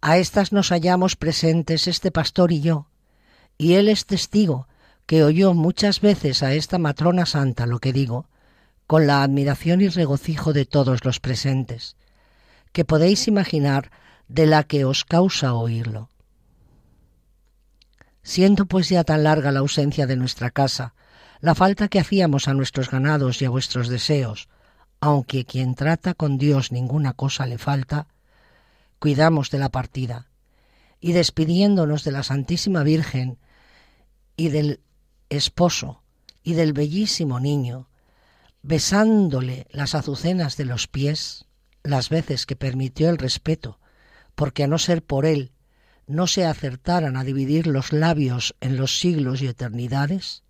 A 0.00 0.18
estas 0.18 0.52
nos 0.52 0.70
hallamos 0.70 1.14
presentes 1.14 1.86
este 1.86 2.10
pastor 2.10 2.50
y 2.50 2.62
yo, 2.62 2.88
y 3.58 3.74
él 3.74 3.88
es 3.88 4.06
testigo 4.06 4.66
que 5.06 5.24
oyó 5.24 5.54
muchas 5.54 6.00
veces 6.00 6.42
a 6.42 6.54
esta 6.54 6.78
matrona 6.78 7.26
santa 7.26 7.66
lo 7.66 7.78
que 7.78 7.92
digo, 7.92 8.28
con 8.86 9.06
la 9.06 9.22
admiración 9.22 9.80
y 9.80 9.88
regocijo 9.88 10.52
de 10.52 10.64
todos 10.64 11.04
los 11.04 11.20
presentes, 11.20 11.96
que 12.72 12.84
podéis 12.84 13.28
imaginar 13.28 13.90
de 14.28 14.46
la 14.46 14.64
que 14.64 14.84
os 14.84 15.04
causa 15.04 15.54
oírlo. 15.54 16.08
Siendo 18.22 18.66
pues 18.66 18.88
ya 18.88 19.04
tan 19.04 19.24
larga 19.24 19.52
la 19.52 19.60
ausencia 19.60 20.06
de 20.06 20.16
nuestra 20.16 20.50
casa, 20.50 20.94
la 21.40 21.54
falta 21.54 21.88
que 21.88 21.98
hacíamos 21.98 22.48
a 22.48 22.54
nuestros 22.54 22.90
ganados 22.90 23.42
y 23.42 23.44
a 23.44 23.50
vuestros 23.50 23.88
deseos, 23.88 24.48
aunque 25.00 25.44
quien 25.44 25.74
trata 25.74 26.14
con 26.14 26.38
Dios 26.38 26.70
ninguna 26.70 27.12
cosa 27.14 27.46
le 27.46 27.58
falta, 27.58 28.06
cuidamos 29.00 29.50
de 29.50 29.58
la 29.58 29.68
partida, 29.68 30.28
y 31.02 31.12
despidiéndonos 31.12 32.04
de 32.04 32.12
la 32.12 32.22
Santísima 32.22 32.84
Virgen 32.84 33.36
y 34.36 34.50
del 34.50 34.80
esposo 35.30 36.00
y 36.44 36.54
del 36.54 36.72
bellísimo 36.72 37.40
niño, 37.40 37.88
besándole 38.62 39.66
las 39.72 39.96
azucenas 39.96 40.56
de 40.56 40.64
los 40.64 40.86
pies, 40.86 41.44
las 41.82 42.08
veces 42.08 42.46
que 42.46 42.54
permitió 42.54 43.10
el 43.10 43.18
respeto, 43.18 43.80
porque 44.36 44.62
a 44.62 44.68
no 44.68 44.78
ser 44.78 45.02
por 45.02 45.26
él 45.26 45.50
no 46.06 46.28
se 46.28 46.46
acertaran 46.46 47.16
a 47.16 47.24
dividir 47.24 47.66
los 47.66 47.92
labios 47.92 48.54
en 48.60 48.76
los 48.76 49.00
siglos 49.00 49.42
y 49.42 49.48
eternidades? 49.48 50.44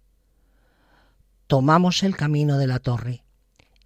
Tomamos 1.47 2.03
el 2.03 2.15
camino 2.15 2.59
de 2.59 2.67
la 2.67 2.79
torre 2.79 3.25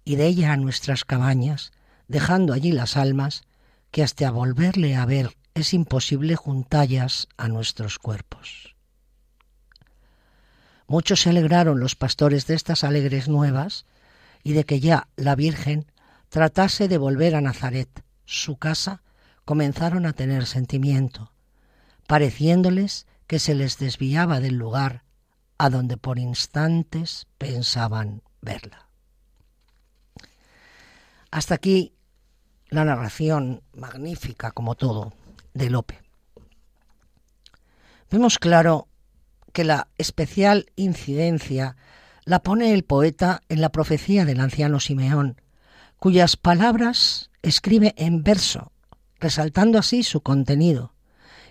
y 0.03 0.17
de 0.17 0.27
ella 0.27 0.51
a 0.51 0.57
nuestras 0.57 1.05
cabañas, 1.05 1.71
dejando 2.09 2.51
allí 2.51 2.73
las 2.73 2.97
almas, 2.97 3.43
que 3.89 4.03
hasta 4.03 4.29
volverle 4.31 4.97
a 4.97 5.05
ver 5.05 5.37
es 5.57 5.73
imposible 5.73 6.35
juntallas 6.35 7.27
a 7.35 7.47
nuestros 7.47 7.97
cuerpos. 7.97 8.75
Muchos 10.87 11.21
se 11.21 11.31
alegraron 11.31 11.79
los 11.79 11.95
pastores 11.95 12.45
de 12.47 12.53
estas 12.53 12.83
alegres 12.83 13.27
nuevas 13.27 13.85
y 14.43 14.53
de 14.53 14.65
que 14.65 14.79
ya 14.79 15.07
la 15.15 15.35
Virgen 15.35 15.91
tratase 16.29 16.87
de 16.87 16.97
volver 16.97 17.35
a 17.35 17.41
Nazaret, 17.41 17.89
su 18.25 18.57
casa, 18.57 19.01
comenzaron 19.45 20.05
a 20.05 20.13
tener 20.13 20.45
sentimiento, 20.45 21.31
pareciéndoles 22.05 23.07
que 23.25 23.39
se 23.39 23.55
les 23.55 23.79
desviaba 23.79 24.39
del 24.39 24.55
lugar 24.55 25.03
a 25.57 25.69
donde 25.69 25.97
por 25.97 26.19
instantes 26.19 27.27
pensaban 27.37 28.21
verla. 28.41 28.87
Hasta 31.31 31.55
aquí 31.55 31.93
la 32.69 32.85
narración 32.85 33.63
magnífica, 33.73 34.51
como 34.51 34.75
todo, 34.75 35.13
de 35.57 35.69
Lope. 35.69 36.01
Vemos 38.09 38.39
claro 38.39 38.87
que 39.51 39.63
la 39.63 39.89
especial 39.97 40.67
incidencia 40.75 41.75
la 42.23 42.43
pone 42.43 42.73
el 42.73 42.83
poeta 42.83 43.41
en 43.49 43.61
la 43.61 43.69
profecía 43.69 44.25
del 44.25 44.39
anciano 44.39 44.79
Simeón, 44.79 45.41
cuyas 45.97 46.37
palabras 46.37 47.31
escribe 47.41 47.93
en 47.97 48.23
verso, 48.23 48.71
resaltando 49.19 49.79
así 49.79 50.03
su 50.03 50.21
contenido, 50.21 50.93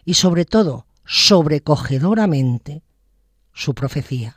y 0.04 0.14
sobre 0.14 0.44
todo 0.44 0.86
sobrecogedoramente 1.04 2.82
su 3.52 3.74
profecía. 3.74 4.36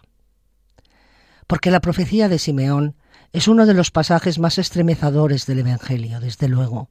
Porque 1.45 1.71
la 1.71 1.81
profecía 1.81 2.29
de 2.29 2.39
Simeón 2.39 2.95
es 3.33 3.47
uno 3.47 3.65
de 3.65 3.73
los 3.73 3.91
pasajes 3.91 4.39
más 4.39 4.57
estremecedores 4.57 5.45
del 5.45 5.59
Evangelio, 5.59 6.19
desde 6.19 6.47
luego, 6.47 6.89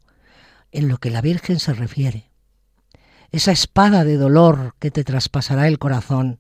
en 0.73 0.89
lo 0.89 0.99
que 0.99 1.11
la 1.11 1.21
Virgen 1.21 1.59
se 1.59 1.73
refiere. 1.73 2.28
Esa 3.31 3.53
espada 3.53 4.05
de 4.05 4.17
dolor 4.17 4.75
que 4.79 4.91
te 4.91 5.05
traspasará 5.05 5.69
el 5.69 5.79
corazón 5.79 6.39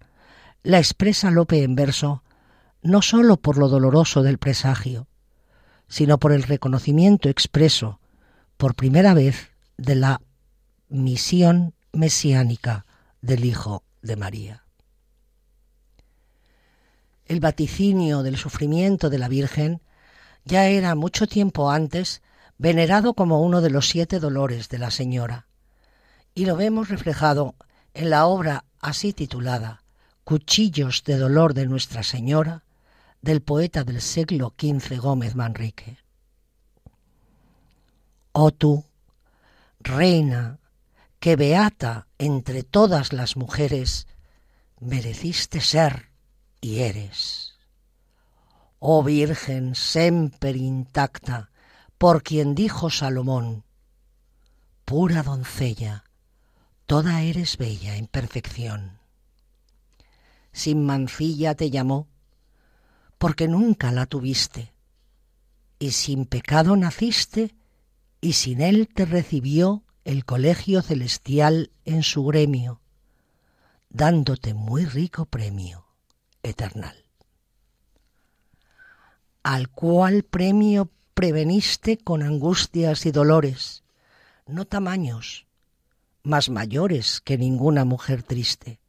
la 0.62 0.78
expresa 0.78 1.30
Lope 1.30 1.62
en 1.62 1.74
verso 1.74 2.22
no 2.82 3.02
sólo 3.02 3.36
por 3.36 3.58
lo 3.58 3.68
doloroso 3.68 4.22
del 4.22 4.38
presagio, 4.38 5.06
sino 5.88 6.18
por 6.18 6.32
el 6.32 6.42
reconocimiento 6.42 7.28
expreso, 7.28 8.00
por 8.56 8.74
primera 8.74 9.14
vez, 9.14 9.50
de 9.76 9.94
la 9.94 10.20
misión 10.88 11.74
mesiánica 11.92 12.86
del 13.20 13.44
Hijo 13.44 13.82
de 14.02 14.16
María. 14.16 14.64
El 17.26 17.40
vaticinio 17.40 18.22
del 18.22 18.36
sufrimiento 18.36 19.10
de 19.10 19.18
la 19.18 19.28
Virgen 19.28 19.82
ya 20.44 20.66
era 20.66 20.94
mucho 20.94 21.26
tiempo 21.26 21.70
antes 21.70 22.22
venerado 22.56 23.14
como 23.14 23.42
uno 23.42 23.60
de 23.60 23.70
los 23.70 23.88
siete 23.88 24.18
dolores 24.18 24.68
de 24.68 24.78
la 24.78 24.90
Señora, 24.90 25.47
y 26.38 26.44
lo 26.44 26.54
vemos 26.54 26.88
reflejado 26.88 27.56
en 27.94 28.10
la 28.10 28.26
obra 28.26 28.64
así 28.78 29.12
titulada 29.12 29.82
Cuchillos 30.22 31.02
de 31.02 31.16
dolor 31.16 31.52
de 31.52 31.66
Nuestra 31.66 32.04
Señora 32.04 32.62
del 33.22 33.42
poeta 33.42 33.82
del 33.82 34.00
siglo 34.00 34.54
XV 34.56 35.00
Gómez 35.00 35.34
Manrique. 35.34 35.98
Oh 38.30 38.52
tú, 38.52 38.84
reina 39.80 40.60
que 41.18 41.34
beata 41.34 42.06
entre 42.18 42.62
todas 42.62 43.12
las 43.12 43.36
mujeres, 43.36 44.06
mereciste 44.78 45.60
ser 45.60 46.12
y 46.60 46.82
eres. 46.82 47.54
Oh 48.78 49.02
Virgen 49.02 49.74
semper 49.74 50.54
intacta, 50.54 51.50
por 51.98 52.22
quien 52.22 52.54
dijo 52.54 52.90
Salomón, 52.90 53.64
pura 54.84 55.24
doncella, 55.24 56.04
toda 56.88 57.20
eres 57.20 57.58
bella 57.58 57.96
en 57.96 58.06
perfección. 58.06 58.98
Sin 60.52 60.86
mancilla 60.86 61.54
te 61.54 61.70
llamó, 61.70 62.08
porque 63.18 63.46
nunca 63.46 63.92
la 63.92 64.06
tuviste, 64.06 64.72
y 65.78 65.90
sin 65.90 66.24
pecado 66.24 66.76
naciste, 66.76 67.54
y 68.22 68.32
sin 68.32 68.62
él 68.62 68.88
te 68.88 69.04
recibió 69.04 69.84
el 70.04 70.24
colegio 70.24 70.80
celestial 70.80 71.70
en 71.84 72.02
su 72.02 72.24
gremio, 72.24 72.80
dándote 73.90 74.54
muy 74.54 74.86
rico 74.86 75.26
premio 75.26 75.86
eternal. 76.42 77.04
al 79.42 79.68
cual 79.70 80.24
premio 80.24 80.90
preveniste 81.14 81.96
con 81.98 82.22
angustias 82.22 83.06
y 83.06 83.12
dolores, 83.12 83.82
no 84.46 84.66
tamaños, 84.66 85.47
más 86.22 86.48
mayores 86.50 87.20
que 87.20 87.38
ninguna 87.38 87.84
mujer 87.84 88.22
triste, 88.22 88.80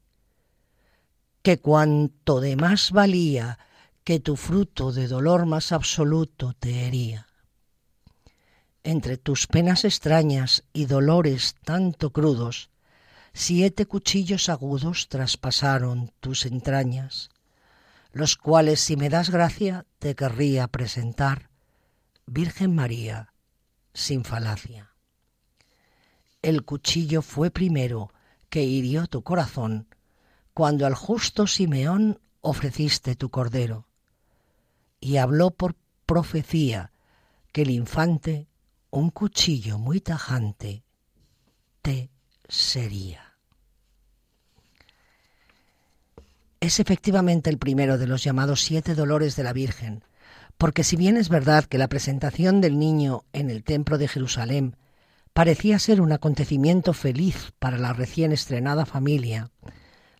que 1.41 1.59
cuanto 1.59 2.41
de 2.41 2.55
más 2.55 2.91
valía 2.91 3.59
que 4.03 4.19
tu 4.19 4.35
fruto 4.35 4.91
de 4.91 5.07
dolor 5.07 5.45
más 5.45 5.71
absoluto 5.71 6.53
te 6.53 6.87
hería. 6.87 7.27
Entre 8.83 9.17
tus 9.17 9.47
penas 9.47 9.85
extrañas 9.85 10.63
y 10.73 10.85
dolores 10.85 11.55
tanto 11.63 12.11
crudos, 12.11 12.69
siete 13.33 13.85
cuchillos 13.85 14.49
agudos 14.49 15.09
traspasaron 15.09 16.11
tus 16.19 16.45
entrañas, 16.45 17.29
los 18.11 18.35
cuales 18.35 18.79
si 18.79 18.95
me 18.95 19.09
das 19.09 19.29
gracia 19.29 19.85
te 19.99 20.15
querría 20.15 20.67
presentar, 20.67 21.49
Virgen 22.25 22.73
María, 22.73 23.33
sin 23.93 24.23
falacia. 24.23 24.88
El 26.41 26.63
cuchillo 26.63 27.21
fue 27.21 27.51
primero 27.51 28.13
que 28.49 28.63
hirió 28.63 29.07
tu 29.07 29.23
corazón 29.23 29.87
cuando 30.53 30.85
al 30.85 30.95
justo 30.95 31.47
Simeón 31.47 32.19
ofreciste 32.41 33.15
tu 33.15 33.29
cordero, 33.29 33.87
y 34.99 35.17
habló 35.17 35.51
por 35.51 35.75
profecía 36.05 36.91
que 37.51 37.61
el 37.61 37.69
infante, 37.69 38.47
un 38.89 39.09
cuchillo 39.09 39.77
muy 39.77 40.01
tajante, 40.01 40.83
te 41.81 42.09
sería. 42.47 43.29
es 46.59 46.79
efectivamente 46.79 47.49
el 47.49 47.57
primero 47.57 47.97
de 47.97 48.07
los 48.07 48.23
llamados 48.23 48.61
siete 48.61 48.95
dolores 48.95 49.35
de 49.35 49.43
la 49.43 49.53
Virgen, 49.53 50.03
porque 50.57 50.83
si 50.83 50.97
bien 50.97 51.15
es 51.15 51.29
verdad 51.29 51.65
que 51.65 51.77
la 51.77 51.87
presentación 51.87 52.59
del 52.59 52.77
niño 52.77 53.23
en 53.31 53.49
el 53.49 53.63
templo 53.63 53.97
de 53.97 54.07
Jerusalén 54.07 54.75
parecía 55.39 55.79
ser 55.79 56.01
un 56.01 56.11
acontecimiento 56.11 56.91
feliz 56.91 57.53
para 57.59 57.77
la 57.77 57.93
recién 57.93 58.33
estrenada 58.33 58.85
familia, 58.85 59.51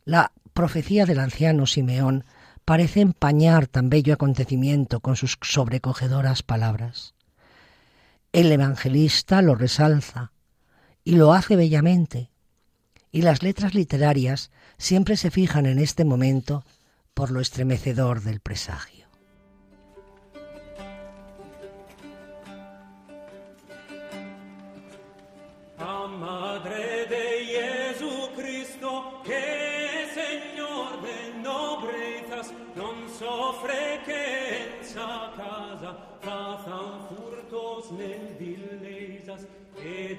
la 0.06 0.32
profecía 0.54 1.06
del 1.06 1.20
anciano 1.20 1.66
Simeón 1.66 2.24
parece 2.64 3.02
empañar 3.02 3.68
tan 3.68 3.90
bello 3.90 4.14
acontecimiento 4.14 5.02
con 5.02 5.18
sus 5.18 5.38
sobrecogedoras 5.42 6.42
palabras. 6.42 7.16
El 8.32 8.50
evangelista 8.50 9.42
lo 9.42 9.56
resalza 9.56 10.32
y 11.04 11.18
lo 11.18 11.34
hace 11.34 11.58
bellamente, 11.58 12.32
y 13.12 13.22
las 13.22 13.44
letras 13.44 13.74
literarias 13.74 14.52
siempre 14.78 15.18
se 15.18 15.32
fijan 15.32 15.66
en 15.66 15.80
este 15.80 16.06
momento 16.06 16.64
por 17.14 17.30
lo 17.30 17.42
estremecedor 17.42 18.22
del 18.22 18.40
presagio. 18.40 18.99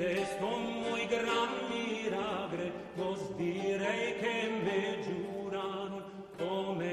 Ed 0.01 0.17
est 0.17 0.41
un 0.41 0.63
muy 0.81 1.05
gran 1.07 1.51
milagre, 1.69 2.73
vos 2.97 3.21
direi 3.37 4.15
che 4.21 4.37
me 4.65 4.83
giuraron, 5.05 6.03
come 6.39 6.91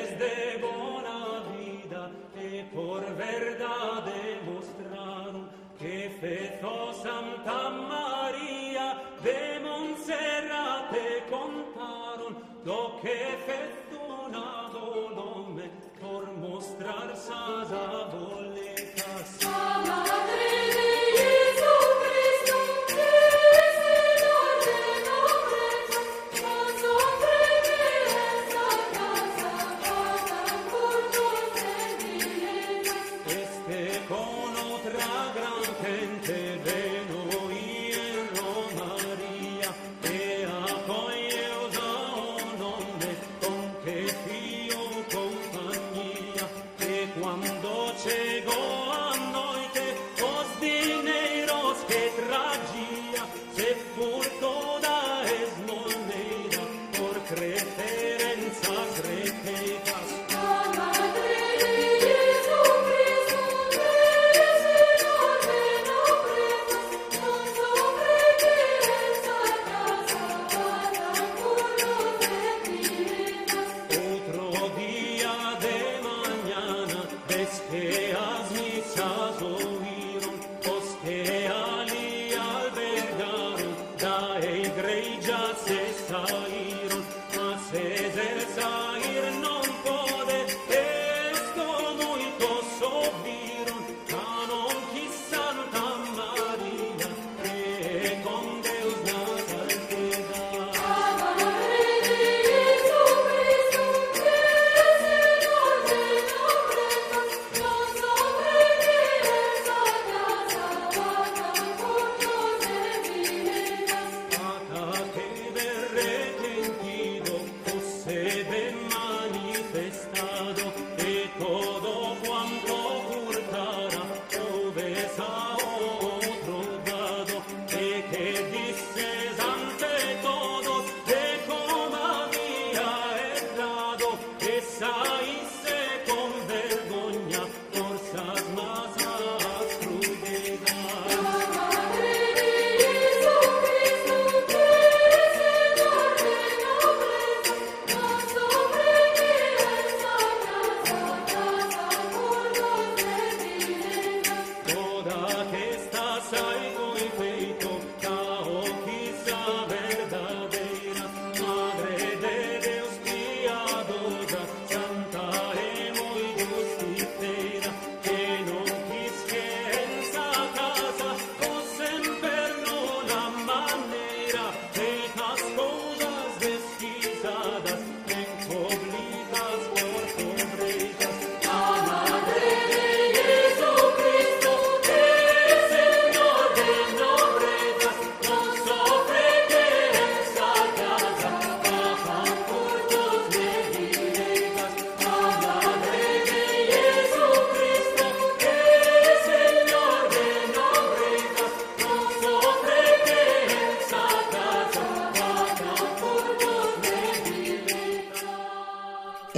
es 0.00 0.18
de 0.22 0.38
bona 0.62 1.42
vida, 1.50 2.10
e 2.36 2.64
por 2.72 3.02
verdade 3.16 4.38
mostraron, 4.46 5.48
que 5.80 6.10
fezo 6.20 6.92
Santa 7.02 7.70
Maria, 7.70 9.02
de 9.24 9.60
Monserrate 9.66 11.24
contaron, 11.28 12.32
lo 12.64 13.00
que 13.02 13.18
fezo 13.48 13.98
una 14.26 14.70
dolome, 14.72 15.70
por 16.00 16.22
mostrar 16.36 17.16
sas 17.16 17.72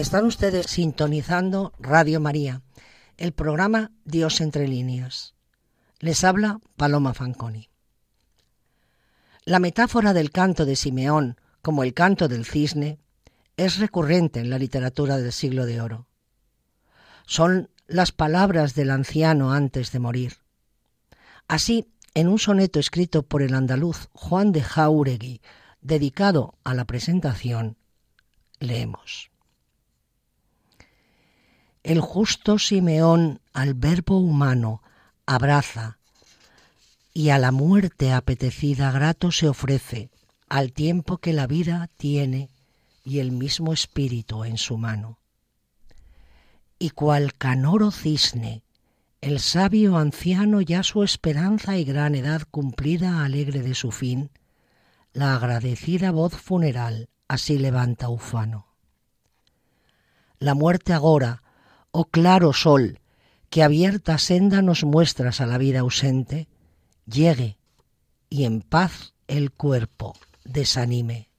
Están 0.07 0.27
ustedes 0.27 0.67
sintonizando 0.67 1.73
Radio 1.81 2.21
María, 2.21 2.63
el 3.17 3.33
programa 3.33 3.91
Dios 4.05 4.41
entre 4.41 4.69
líneas. 4.69 5.35
Les 5.99 6.23
habla 6.23 6.61
Paloma 6.77 7.13
Fanconi. 7.13 7.71
La 9.45 9.59
metáfora 9.59 10.13
del 10.13 10.31
canto 10.31 10.65
de 10.65 10.77
Simeón 10.77 11.41
como 11.61 11.83
el 11.83 11.93
canto 11.93 12.29
del 12.29 12.45
cisne 12.45 13.01
es 13.57 13.79
recurrente 13.79 14.39
en 14.39 14.49
la 14.49 14.61
literatura 14.61 15.19
del 15.19 15.33
siglo 15.33 15.67
de 15.67 15.81
oro. 15.81 16.07
Son 17.27 17.69
las 17.89 18.13
palabras 18.13 18.77
del 18.77 18.93
anciano 18.93 19.53
antes 19.53 19.91
de 19.91 19.99
morir. 19.99 20.37
Así, 21.49 21.91
en 22.15 22.29
un 22.29 22.39
soneto 22.39 22.79
escrito 22.79 23.25
por 23.25 23.43
el 23.43 23.55
andaluz 23.55 24.09
Juan 24.13 24.53
de 24.53 24.63
Jauregui, 24.63 25.41
dedicado 25.81 26.55
a 26.63 26.75
la 26.75 26.85
presentación, 26.85 27.77
leemos. 28.61 29.33
El 31.87 32.01
justo 32.01 32.59
Simeón 32.59 33.39
al 33.53 33.75
verbo 33.75 34.19
humano 34.19 34.83
abraza 35.25 35.99
y 37.15 37.29
a 37.29 37.39
la 37.39 37.53
muerte 37.53 38.13
apetecida 38.13 38.91
grato 38.91 39.31
se 39.31 39.49
ofrece 39.49 40.11
al 40.49 40.73
tiempo 40.73 41.19
que 41.19 41.33
la 41.33 41.47
vida 41.47 41.89
tiene 41.97 42.51
y 43.05 43.21
el 43.21 43.31
mismo 43.31 43.73
espíritu 43.73 44.43
en 44.43 44.59
su 44.59 44.79
mano. 44.79 45.21
Y 46.81 46.91
cual 46.91 47.35
canoro 47.35 47.93
cisne, 47.93 48.65
el 49.21 49.39
sabio 49.39 49.97
anciano 49.97 50.63
ya 50.63 50.83
su 50.83 51.05
esperanza 51.05 51.79
y 51.79 51.85
gran 51.85 52.17
edad 52.17 52.43
cumplida 52.51 53.23
alegre 53.25 53.63
de 53.63 53.77
su 53.77 53.93
fin, 53.93 54.31
la 55.13 55.37
agradecida 55.37 56.11
voz 56.11 56.35
funeral 56.35 57.11
así 57.29 57.59
levanta 57.59 58.09
ufano. 58.09 58.67
La 60.41 60.55
muerte 60.55 60.93
agora, 60.93 61.45
oh 61.99 62.05
claro 62.05 62.53
sol, 62.53 63.01
que 63.49 63.63
abierta 63.63 64.19
senda 64.19 64.61
nos 64.61 64.85
muestras 64.85 65.41
a 65.41 65.47
la 65.47 65.57
vida 65.57 65.81
ausente, 65.81 66.47
llegue 67.07 67.57
y 68.29 68.45
en 68.45 68.61
paz 68.61 69.15
el 69.29 69.51
cuerpo 69.51 70.15
desanime. 70.45 71.31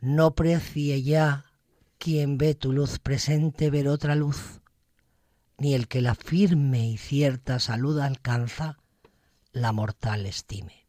No 0.00 0.34
precie 0.34 1.00
ya 1.00 1.44
quien 1.98 2.38
ve 2.38 2.56
tu 2.56 2.72
luz 2.72 2.98
presente 2.98 3.70
ver 3.70 3.86
otra 3.86 4.16
luz, 4.16 4.62
ni 5.58 5.74
el 5.74 5.86
que 5.86 6.02
la 6.02 6.16
firme 6.16 6.88
y 6.88 6.96
cierta 6.96 7.60
salud 7.60 8.00
alcanza, 8.00 8.78
la 9.52 9.70
mortal 9.70 10.26
estime. 10.26 10.88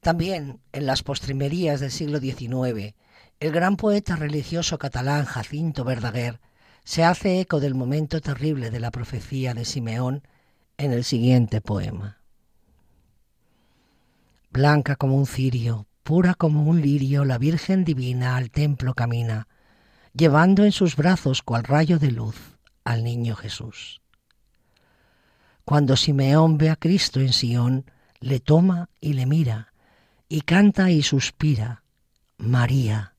También 0.00 0.62
en 0.72 0.86
las 0.86 1.02
postrimerías 1.02 1.80
del 1.80 1.90
siglo 1.90 2.20
XIX, 2.20 2.94
el 3.44 3.52
gran 3.52 3.76
poeta 3.76 4.16
religioso 4.16 4.78
catalán 4.78 5.26
Jacinto 5.26 5.84
Verdaguer 5.84 6.40
se 6.82 7.04
hace 7.04 7.40
eco 7.40 7.60
del 7.60 7.74
momento 7.74 8.22
terrible 8.22 8.70
de 8.70 8.80
la 8.80 8.90
profecía 8.90 9.52
de 9.52 9.66
Simeón 9.66 10.22
en 10.78 10.92
el 10.92 11.04
siguiente 11.04 11.60
poema. 11.60 12.22
Blanca 14.50 14.96
como 14.96 15.18
un 15.18 15.26
cirio, 15.26 15.86
pura 16.02 16.32
como 16.32 16.62
un 16.62 16.80
lirio, 16.80 17.26
la 17.26 17.36
Virgen 17.36 17.84
divina 17.84 18.36
al 18.36 18.50
templo 18.50 18.94
camina, 18.94 19.46
llevando 20.14 20.64
en 20.64 20.72
sus 20.72 20.96
brazos 20.96 21.42
cual 21.42 21.64
rayo 21.64 21.98
de 21.98 22.12
luz 22.12 22.56
al 22.82 23.04
niño 23.04 23.36
Jesús. 23.36 24.00
Cuando 25.66 25.96
Simeón 25.96 26.56
ve 26.56 26.70
a 26.70 26.76
Cristo 26.76 27.20
en 27.20 27.34
Sión, 27.34 27.90
le 28.20 28.40
toma 28.40 28.88
y 29.02 29.12
le 29.12 29.26
mira, 29.26 29.74
y 30.30 30.40
canta 30.40 30.90
y 30.90 31.02
suspira, 31.02 31.82
María, 32.38 33.13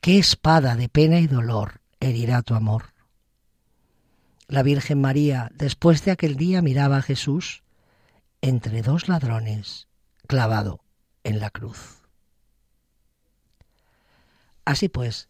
qué 0.00 0.18
espada 0.18 0.76
de 0.76 0.88
pena 0.88 1.18
y 1.18 1.26
dolor 1.26 1.80
herirá 2.00 2.42
tu 2.42 2.54
amor. 2.54 2.94
La 4.46 4.62
Virgen 4.62 5.00
María, 5.00 5.50
después 5.54 6.04
de 6.04 6.10
aquel 6.10 6.36
día, 6.36 6.62
miraba 6.62 6.98
a 6.98 7.02
Jesús 7.02 7.62
entre 8.40 8.82
dos 8.82 9.08
ladrones, 9.08 9.88
clavado 10.26 10.80
en 11.24 11.40
la 11.40 11.50
cruz. 11.50 12.02
Así 14.64 14.88
pues, 14.88 15.28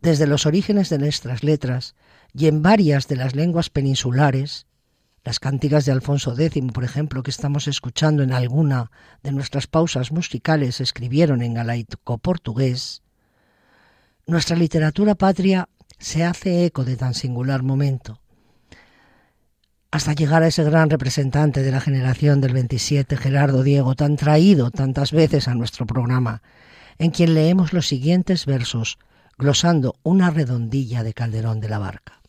desde 0.00 0.26
los 0.26 0.46
orígenes 0.46 0.88
de 0.88 0.98
nuestras 0.98 1.42
letras 1.42 1.94
y 2.32 2.46
en 2.46 2.62
varias 2.62 3.08
de 3.08 3.16
las 3.16 3.34
lenguas 3.34 3.70
peninsulares, 3.70 4.66
las 5.24 5.40
cánticas 5.40 5.84
de 5.84 5.92
Alfonso 5.92 6.38
X, 6.38 6.62
por 6.72 6.84
ejemplo, 6.84 7.22
que 7.22 7.30
estamos 7.30 7.66
escuchando 7.66 8.22
en 8.22 8.32
alguna 8.32 8.90
de 9.22 9.32
nuestras 9.32 9.66
pausas 9.66 10.12
musicales, 10.12 10.80
escribieron 10.80 11.42
en 11.42 11.54
galaico 11.54 12.18
portugués, 12.18 13.02
nuestra 14.26 14.56
literatura 14.56 15.14
patria 15.14 15.68
se 15.98 16.24
hace 16.24 16.66
eco 16.66 16.84
de 16.84 16.96
tan 16.96 17.14
singular 17.14 17.62
momento, 17.62 18.20
hasta 19.92 20.12
llegar 20.12 20.42
a 20.42 20.48
ese 20.48 20.64
gran 20.64 20.90
representante 20.90 21.62
de 21.62 21.70
la 21.70 21.80
generación 21.80 22.40
del 22.40 22.52
27, 22.52 23.16
Gerardo 23.16 23.62
Diego, 23.62 23.94
tan 23.94 24.16
traído 24.16 24.70
tantas 24.70 25.12
veces 25.12 25.48
a 25.48 25.54
nuestro 25.54 25.86
programa, 25.86 26.42
en 26.98 27.12
quien 27.12 27.34
leemos 27.34 27.72
los 27.72 27.86
siguientes 27.86 28.46
versos, 28.46 28.98
glosando 29.38 29.94
una 30.02 30.30
redondilla 30.30 31.02
de 31.02 31.14
Calderón 31.14 31.60
de 31.60 31.68
la 31.68 31.78
Barca. 31.78 32.20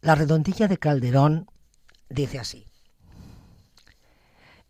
La 0.00 0.14
redondilla 0.14 0.68
de 0.68 0.78
Calderón 0.78 1.46
dice 2.08 2.38
así. 2.38 2.66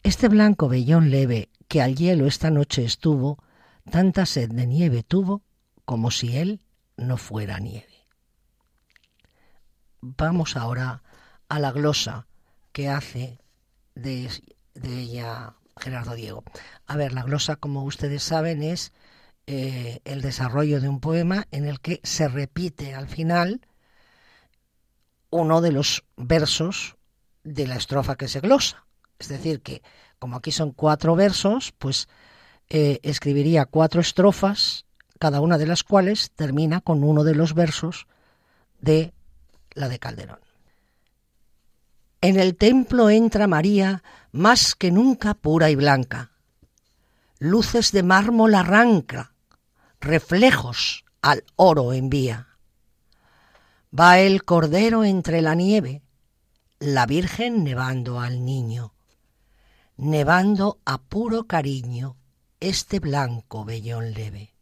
Este 0.02 0.28
blanco 0.28 0.68
vellón 0.68 1.10
leve 1.10 1.50
que 1.68 1.82
al 1.82 1.94
hielo 1.94 2.26
esta 2.26 2.50
noche 2.50 2.84
estuvo, 2.84 3.38
tanta 3.90 4.26
sed 4.26 4.50
de 4.50 4.66
nieve 4.66 5.02
tuvo 5.02 5.42
como 5.84 6.10
si 6.10 6.36
él 6.36 6.60
no 6.96 7.16
fuera 7.16 7.58
nieve. 7.58 8.06
Vamos 10.00 10.56
ahora 10.56 11.02
a 11.48 11.58
la 11.58 11.72
glosa 11.72 12.26
que 12.72 12.88
hace 12.88 13.38
de, 13.94 14.28
ella 14.82 15.54
Gerardo 15.76 16.14
Diego. 16.14 16.44
A 16.86 16.96
ver, 16.96 17.12
la 17.12 17.22
glosa, 17.22 17.56
como 17.56 17.84
ustedes 17.84 18.22
saben, 18.22 18.62
es 18.62 18.92
eh, 19.46 20.00
el 20.04 20.22
desarrollo 20.22 20.80
de 20.80 20.88
un 20.88 21.00
poema 21.00 21.46
en 21.50 21.66
el 21.66 21.80
que 21.80 22.00
se 22.02 22.28
repite 22.28 22.94
al 22.94 23.08
final 23.08 23.60
uno 25.30 25.60
de 25.60 25.72
los 25.72 26.04
versos 26.16 26.96
de 27.44 27.66
la 27.66 27.76
estrofa 27.76 28.16
que 28.16 28.28
se 28.28 28.40
glosa. 28.40 28.84
Es 29.18 29.28
decir, 29.28 29.62
que 29.62 29.82
como 30.18 30.36
aquí 30.36 30.52
son 30.52 30.72
cuatro 30.72 31.16
versos, 31.16 31.72
pues 31.78 32.08
eh, 32.68 33.00
escribiría 33.02 33.66
cuatro 33.66 34.00
estrofas 34.00 34.86
cada 35.22 35.40
una 35.40 35.56
de 35.56 35.66
las 35.66 35.84
cuales 35.84 36.32
termina 36.34 36.80
con 36.80 37.04
uno 37.04 37.22
de 37.22 37.36
los 37.36 37.54
versos 37.54 38.08
de 38.80 39.12
la 39.72 39.88
de 39.88 40.00
Calderón. 40.00 40.40
En 42.20 42.40
el 42.40 42.56
templo 42.56 43.08
entra 43.08 43.46
María 43.46 44.02
más 44.32 44.74
que 44.74 44.90
nunca 44.90 45.34
pura 45.34 45.70
y 45.70 45.76
blanca. 45.76 46.32
Luces 47.38 47.92
de 47.92 48.02
mármol 48.02 48.54
arranca, 48.54 49.34
reflejos 50.00 51.04
al 51.20 51.44
oro 51.54 51.92
envía. 51.92 52.48
Va 53.96 54.18
el 54.18 54.44
cordero 54.44 55.04
entre 55.04 55.40
la 55.40 55.54
nieve, 55.54 56.02
la 56.80 57.06
Virgen 57.06 57.62
nevando 57.62 58.18
al 58.18 58.44
niño, 58.44 58.92
nevando 59.96 60.80
a 60.84 60.98
puro 60.98 61.46
cariño 61.46 62.16
este 62.62 63.00
blanco 63.00 63.64
vellón 63.64 64.12
leve. 64.12 64.54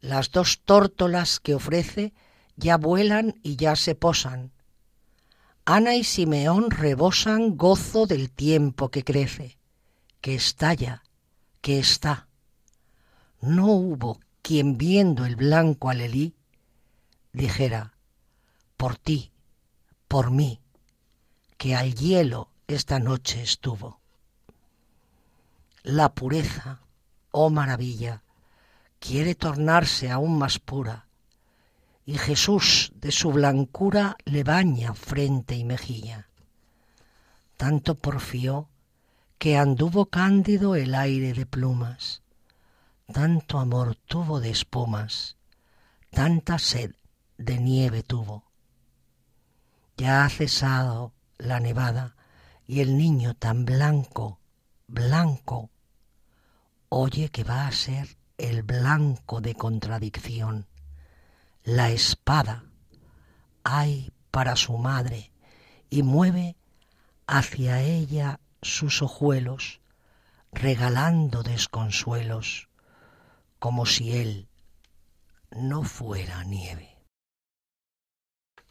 Las 0.00 0.30
dos 0.30 0.60
tórtolas 0.64 1.40
que 1.40 1.54
ofrece 1.54 2.14
ya 2.54 2.76
vuelan 2.76 3.40
y 3.42 3.56
ya 3.56 3.74
se 3.74 3.96
posan. 3.96 4.52
Ana 5.64 5.96
y 5.96 6.04
Simeón 6.04 6.70
rebosan 6.70 7.56
gozo 7.56 8.06
del 8.06 8.30
tiempo 8.30 8.88
que 8.88 9.02
crece, 9.02 9.58
que 10.20 10.36
estalla, 10.36 11.02
que 11.60 11.80
está. 11.80 12.28
No 13.40 13.66
hubo 13.72 14.20
quien 14.42 14.78
viendo 14.78 15.24
el 15.24 15.34
blanco 15.34 15.90
alelí 15.90 16.36
dijera, 17.32 17.94
por 18.76 18.96
ti, 18.96 19.32
por 20.06 20.30
mí, 20.30 20.60
que 21.58 21.74
al 21.74 21.96
hielo 21.96 22.52
esta 22.68 23.00
noche 23.00 23.42
estuvo. 23.42 24.05
La 25.88 26.12
pureza, 26.12 26.80
oh 27.30 27.48
maravilla, 27.48 28.24
quiere 28.98 29.36
tornarse 29.36 30.10
aún 30.10 30.36
más 30.36 30.58
pura, 30.58 31.06
y 32.04 32.18
Jesús 32.18 32.90
de 32.96 33.12
su 33.12 33.30
blancura 33.30 34.16
le 34.24 34.42
baña 34.42 34.94
frente 34.94 35.54
y 35.54 35.62
mejilla. 35.62 36.28
Tanto 37.56 37.94
porfió 37.94 38.68
que 39.38 39.56
anduvo 39.56 40.06
cándido 40.06 40.74
el 40.74 40.92
aire 40.92 41.34
de 41.34 41.46
plumas, 41.46 42.20
tanto 43.12 43.60
amor 43.60 43.94
tuvo 43.94 44.40
de 44.40 44.50
espumas, 44.50 45.36
tanta 46.10 46.58
sed 46.58 46.96
de 47.38 47.58
nieve 47.60 48.02
tuvo. 48.02 48.42
Ya 49.96 50.24
ha 50.24 50.30
cesado 50.30 51.12
la 51.38 51.60
nevada 51.60 52.16
y 52.66 52.80
el 52.80 52.98
niño 52.98 53.34
tan 53.34 53.64
blanco, 53.64 54.40
blanco, 54.88 55.70
oye 56.88 57.28
que 57.30 57.44
va 57.44 57.66
a 57.66 57.72
ser 57.72 58.16
el 58.38 58.62
blanco 58.62 59.40
de 59.40 59.54
contradicción, 59.54 60.66
la 61.64 61.90
espada, 61.90 62.64
hay 63.64 64.12
para 64.30 64.56
su 64.56 64.76
madre, 64.78 65.32
y 65.90 66.02
mueve 66.02 66.56
hacia 67.26 67.82
ella 67.82 68.40
sus 68.62 69.02
ojuelos, 69.02 69.80
regalando 70.52 71.42
desconsuelos, 71.42 72.68
como 73.58 73.86
si 73.86 74.16
él 74.16 74.48
no 75.50 75.82
fuera 75.82 76.44
nieve. 76.44 76.96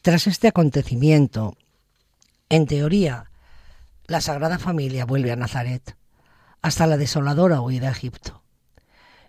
Tras 0.01 0.28
este 0.28 0.47
acontecimiento, 0.47 1.58
en 2.49 2.67
teoría, 2.67 3.32
la 4.06 4.21
Sagrada 4.21 4.60
Familia 4.60 5.06
vuelve 5.06 5.32
a 5.32 5.36
Nazaret, 5.36 5.97
hasta 6.65 6.88
la 6.88 6.97
desoladora 6.97 7.62
huida 7.62 7.89
a 7.89 7.91
Egipto. 7.91 8.41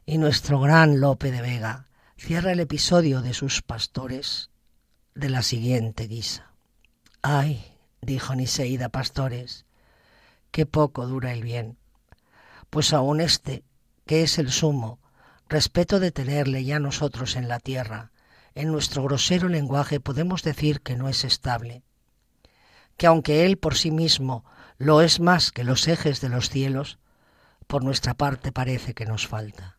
Y 0.06 0.16
nuestro 0.16 0.58
gran 0.58 1.00
Lope 1.00 1.30
de 1.30 1.42
Vega 1.42 1.84
cierra 2.16 2.52
el 2.52 2.60
episodio 2.60 3.20
de 3.20 3.34
sus 3.34 3.60
pastores 3.60 4.48
de 5.14 5.28
la 5.28 5.42
siguiente 5.42 6.06
guisa. 6.06 6.52
Ay, 7.20 7.62
dijo 8.00 8.34
Niseida 8.34 8.88
Pastores, 8.88 9.66
qué 10.50 10.64
poco 10.64 11.06
dura 11.06 11.34
el 11.34 11.42
bien, 11.42 11.76
pues 12.70 12.94
aun 12.94 13.20
este, 13.20 13.64
que 14.06 14.22
es 14.22 14.38
el 14.38 14.50
sumo, 14.50 14.98
respeto 15.46 16.00
de 16.00 16.12
tenerle 16.12 16.64
ya 16.64 16.78
nosotros 16.78 17.36
en 17.36 17.48
la 17.48 17.60
tierra, 17.60 18.12
en 18.54 18.72
nuestro 18.72 19.02
grosero 19.02 19.50
lenguaje 19.50 20.00
podemos 20.00 20.42
decir 20.42 20.80
que 20.80 20.96
no 20.96 21.10
es 21.10 21.22
estable, 21.22 21.82
que 22.96 23.06
aunque 23.06 23.44
Él 23.44 23.58
por 23.58 23.74
sí 23.74 23.90
mismo 23.90 24.46
lo 24.78 25.02
es 25.02 25.20
más 25.20 25.52
que 25.52 25.64
los 25.64 25.86
ejes 25.86 26.22
de 26.22 26.30
los 26.30 26.48
cielos, 26.48 26.98
por 27.66 27.84
nuestra 27.84 28.14
parte 28.14 28.52
parece 28.52 28.94
que 28.94 29.06
nos 29.06 29.26
falta. 29.26 29.78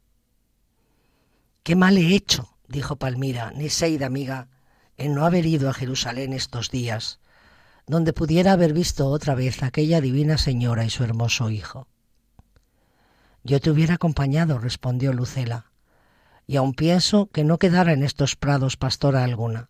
Qué 1.63 1.75
mal 1.75 1.97
he 1.97 2.15
hecho, 2.15 2.57
dijo 2.67 2.95
Palmira, 2.95 3.51
Niseida 3.51 4.05
amiga, 4.05 4.49
en 4.97 5.13
no 5.13 5.25
haber 5.25 5.45
ido 5.45 5.69
a 5.69 5.73
Jerusalén 5.73 6.33
estos 6.33 6.71
días, 6.71 7.19
donde 7.85 8.13
pudiera 8.13 8.53
haber 8.53 8.73
visto 8.73 9.07
otra 9.07 9.35
vez 9.35 9.63
aquella 9.63 10.01
divina 10.01 10.37
señora 10.37 10.85
y 10.85 10.89
su 10.89 11.03
hermoso 11.03 11.49
hijo. 11.49 11.87
Yo 13.43 13.61
te 13.61 13.69
hubiera 13.69 13.95
acompañado, 13.95 14.59
respondió 14.59 15.13
Lucela, 15.13 15.71
y 16.47 16.57
aun 16.57 16.73
pienso 16.73 17.27
que 17.27 17.43
no 17.43 17.59
quedara 17.59 17.93
en 17.93 18.03
estos 18.03 18.35
prados 18.35 18.77
pastora 18.77 19.23
alguna. 19.23 19.69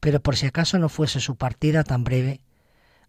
Pero 0.00 0.20
por 0.20 0.36
si 0.36 0.46
acaso 0.46 0.78
no 0.78 0.88
fuese 0.88 1.20
su 1.20 1.36
partida 1.36 1.84
tan 1.84 2.04
breve, 2.04 2.40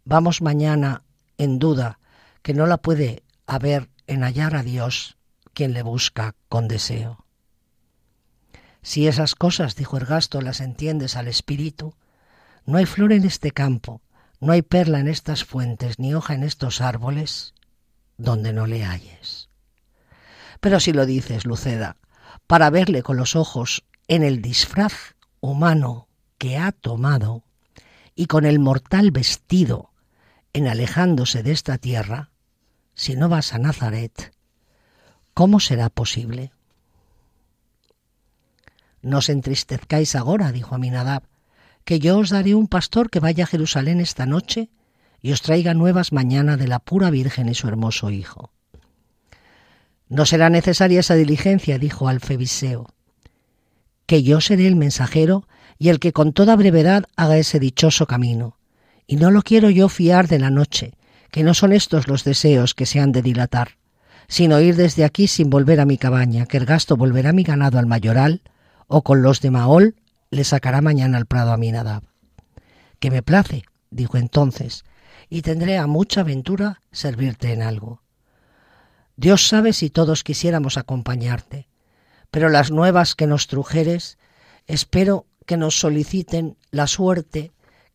vamos 0.03 0.41
mañana 0.41 1.03
en 1.37 1.59
duda 1.59 1.99
que 2.41 2.53
no 2.53 2.65
la 2.65 2.77
puede 2.77 3.23
haber 3.47 3.89
en 4.11 4.23
hallar 4.23 4.55
a 4.57 4.63
Dios 4.63 5.15
quien 5.53 5.71
le 5.71 5.83
busca 5.83 6.35
con 6.49 6.67
deseo. 6.67 7.25
Si 8.81 9.07
esas 9.07 9.35
cosas, 9.35 9.75
dijo 9.75 9.95
Ergasto, 9.95 10.41
las 10.41 10.59
entiendes 10.59 11.15
al 11.15 11.29
espíritu, 11.29 11.95
no 12.65 12.77
hay 12.77 12.85
flor 12.85 13.13
en 13.13 13.23
este 13.23 13.51
campo, 13.51 14.01
no 14.41 14.51
hay 14.51 14.63
perla 14.63 14.99
en 14.99 15.07
estas 15.07 15.45
fuentes, 15.45 15.97
ni 15.97 16.13
hoja 16.13 16.33
en 16.33 16.43
estos 16.43 16.81
árboles, 16.81 17.53
donde 18.17 18.51
no 18.51 18.67
le 18.67 18.83
halles. 18.83 19.49
Pero 20.59 20.81
si 20.81 20.91
lo 20.91 21.05
dices, 21.05 21.45
Luceda, 21.45 21.95
para 22.47 22.69
verle 22.69 23.03
con 23.03 23.15
los 23.15 23.37
ojos 23.37 23.85
en 24.09 24.23
el 24.23 24.41
disfraz 24.41 25.15
humano 25.39 26.09
que 26.37 26.57
ha 26.57 26.73
tomado 26.73 27.45
y 28.13 28.25
con 28.25 28.45
el 28.45 28.59
mortal 28.59 29.11
vestido 29.11 29.91
en 30.51 30.67
alejándose 30.67 31.43
de 31.43 31.51
esta 31.51 31.77
tierra, 31.77 32.30
si 33.01 33.15
no 33.15 33.29
vas 33.29 33.55
a 33.55 33.57
Nazaret, 33.57 34.31
¿cómo 35.33 35.59
será 35.59 35.89
posible? 35.89 36.51
No 39.01 39.17
os 39.17 39.29
entristezcáis 39.29 40.15
ahora, 40.15 40.51
dijo 40.51 40.75
Aminadab, 40.75 41.23
que 41.83 41.97
yo 41.97 42.19
os 42.19 42.29
daré 42.29 42.53
un 42.53 42.67
pastor 42.67 43.09
que 43.09 43.19
vaya 43.19 43.45
a 43.45 43.47
Jerusalén 43.47 44.01
esta 44.01 44.27
noche 44.27 44.69
y 45.19 45.31
os 45.31 45.41
traiga 45.41 45.73
nuevas 45.73 46.11
mañana 46.11 46.57
de 46.57 46.67
la 46.67 46.77
pura 46.77 47.09
Virgen 47.09 47.49
y 47.49 47.55
su 47.55 47.67
hermoso 47.67 48.11
Hijo. 48.11 48.51
No 50.07 50.27
será 50.27 50.51
necesaria 50.51 50.99
esa 50.99 51.15
diligencia, 51.15 51.79
dijo 51.79 52.07
Alfebiseo, 52.07 52.85
que 54.05 54.21
yo 54.21 54.41
seré 54.41 54.67
el 54.67 54.75
mensajero 54.75 55.47
y 55.79 55.89
el 55.89 55.97
que 55.97 56.13
con 56.13 56.33
toda 56.33 56.55
brevedad 56.55 57.05
haga 57.15 57.39
ese 57.39 57.59
dichoso 57.59 58.05
camino. 58.05 58.59
Y 59.07 59.15
no 59.15 59.31
lo 59.31 59.41
quiero 59.41 59.71
yo 59.71 59.89
fiar 59.89 60.27
de 60.27 60.37
la 60.37 60.51
noche, 60.51 60.93
que 61.31 61.43
no 61.43 61.53
son 61.53 61.73
estos 61.73 62.07
los 62.07 62.23
deseos 62.23 62.73
que 62.75 62.85
se 62.85 62.99
han 62.99 63.11
de 63.11 63.21
dilatar, 63.21 63.77
sino 64.27 64.59
ir 64.59 64.75
desde 64.75 65.05
aquí 65.05 65.27
sin 65.27 65.49
volver 65.49 65.79
a 65.79 65.85
mi 65.85 65.97
cabaña, 65.97 66.45
que 66.45 66.57
el 66.57 66.65
gasto 66.65 66.97
volverá 66.97 67.33
mi 67.33 67.43
ganado 67.43 67.79
al 67.79 67.87
mayoral, 67.87 68.41
o 68.87 69.01
con 69.01 69.21
los 69.21 69.41
de 69.41 69.51
Maol 69.51 69.95
le 70.29 70.43
sacará 70.43 70.81
mañana 70.81 71.17
al 71.17 71.25
prado 71.25 71.51
a 71.51 71.57
mi 71.57 71.71
Nadab. 71.71 72.03
Que 72.99 73.11
me 73.11 73.23
place, 73.23 73.63
dijo 73.89 74.17
entonces, 74.17 74.83
y 75.29 75.41
tendré 75.41 75.77
a 75.77 75.87
mucha 75.87 76.23
ventura 76.23 76.81
servirte 76.91 77.53
en 77.53 77.61
algo. 77.61 78.01
Dios 79.15 79.47
sabe 79.47 79.73
si 79.73 79.89
todos 79.89 80.23
quisiéramos 80.23 80.77
acompañarte, 80.77 81.67
pero 82.31 82.49
las 82.49 82.71
nuevas 82.71 83.15
que 83.15 83.27
nos 83.27 83.47
trujeres, 83.47 84.17
espero 84.67 85.25
que 85.45 85.57
nos 85.57 85.79
soliciten 85.79 86.57
la 86.71 86.87
suerte 86.87 87.51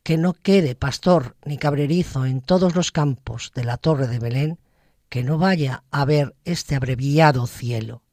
que 0.06 0.18
no 0.18 0.34
quede 0.34 0.76
pastor 0.76 1.34
ni 1.44 1.58
cabrerizo 1.58 2.26
en 2.26 2.40
todos 2.40 2.76
los 2.76 2.92
campos 2.92 3.50
de 3.56 3.64
la 3.64 3.76
torre 3.76 4.06
de 4.06 4.20
Belén, 4.20 4.60
que 5.08 5.24
no 5.24 5.36
vaya 5.36 5.82
a 5.90 6.04
ver 6.04 6.36
este 6.44 6.76
abreviado 6.76 7.48
cielo, 7.48 8.04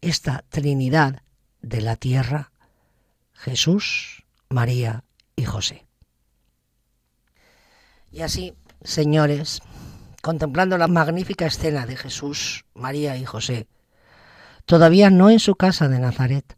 esta 0.00 0.44
Trinidad 0.50 1.24
de 1.62 1.80
la 1.80 1.96
tierra, 1.96 2.52
Jesús, 3.32 4.24
María 4.50 5.02
y 5.34 5.42
José. 5.42 5.84
Y 8.12 8.20
así, 8.20 8.54
señores, 8.84 9.62
contemplando 10.22 10.78
la 10.78 10.86
magnífica 10.86 11.46
escena 11.46 11.86
de 11.86 11.96
Jesús, 11.96 12.66
María 12.72 13.16
y 13.16 13.24
José, 13.24 13.66
todavía 14.64 15.10
no 15.10 15.28
en 15.28 15.40
su 15.40 15.56
casa 15.56 15.88
de 15.88 15.98
Nazaret, 15.98 16.56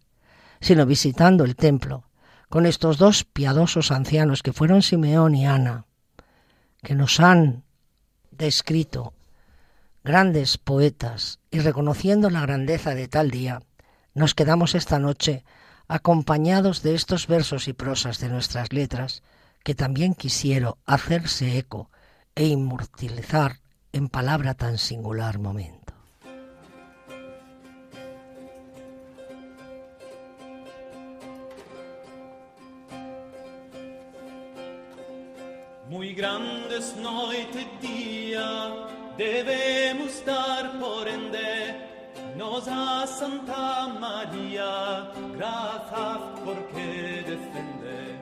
sino 0.61 0.85
visitando 0.85 1.45
el 1.45 1.57
templo, 1.57 2.08
con 2.49 2.67
estos 2.67 2.99
dos 2.99 3.25
piadosos 3.25 3.91
ancianos 3.91 4.43
que 4.43 4.53
fueron 4.53 4.83
Simeón 4.83 5.35
y 5.35 5.47
Ana, 5.47 5.87
que 6.83 6.95
nos 6.95 7.21
han 7.21 7.65
descrito 8.31 9.13
grandes 10.05 10.57
poetas 10.57 11.41
y 11.51 11.59
reconociendo 11.59 12.31
la 12.31 12.41
grandeza 12.41 12.95
de 12.95 13.09
tal 13.09 13.31
día, 13.31 13.63
nos 14.15 14.35
quedamos 14.35 14.75
esta 14.75 14.99
noche 14.99 15.45
acompañados 15.89 16.83
de 16.83 16.95
estos 16.95 17.27
versos 17.27 17.69
y 17.69 17.73
prosas 17.73 18.19
de 18.19 18.29
nuestras 18.29 18.73
letras 18.73 19.23
que 19.65 19.75
también 19.75 20.15
quisieron 20.15 20.75
hacerse 20.87 21.59
eco 21.59 21.91
e 22.35 22.47
inmortalizar 22.47 23.61
en 23.93 24.09
palabra 24.09 24.55
tan 24.55 24.79
singular 24.79 25.39
momento. 25.39 25.78
Grandes 36.19 36.97
noite 36.97 37.65
día 37.81 38.89
debemos 39.17 40.21
dar 40.27 40.69
por 40.81 41.07
ende. 41.07 41.77
Nos 42.37 42.67
a 42.67 43.07
Santa 43.07 43.87
María 44.01 45.13
gracias 45.37 46.19
porque 46.45 47.23
defende 47.25 48.19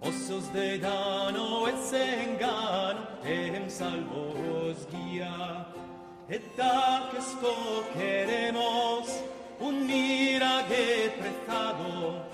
Osos 0.00 0.48
de 0.54 0.78
dano 0.78 1.68
e 1.68 2.24
engano 2.24 3.06
em 3.22 3.68
salvo 3.68 4.32
os 4.64 4.86
guía. 4.86 5.66
E 6.26 6.38
da 6.56 7.08
que 7.10 7.18
esto 7.18 7.84
queremos 7.92 9.22
un 9.60 9.86
mirage 9.86 11.12
prezado. 11.18 12.24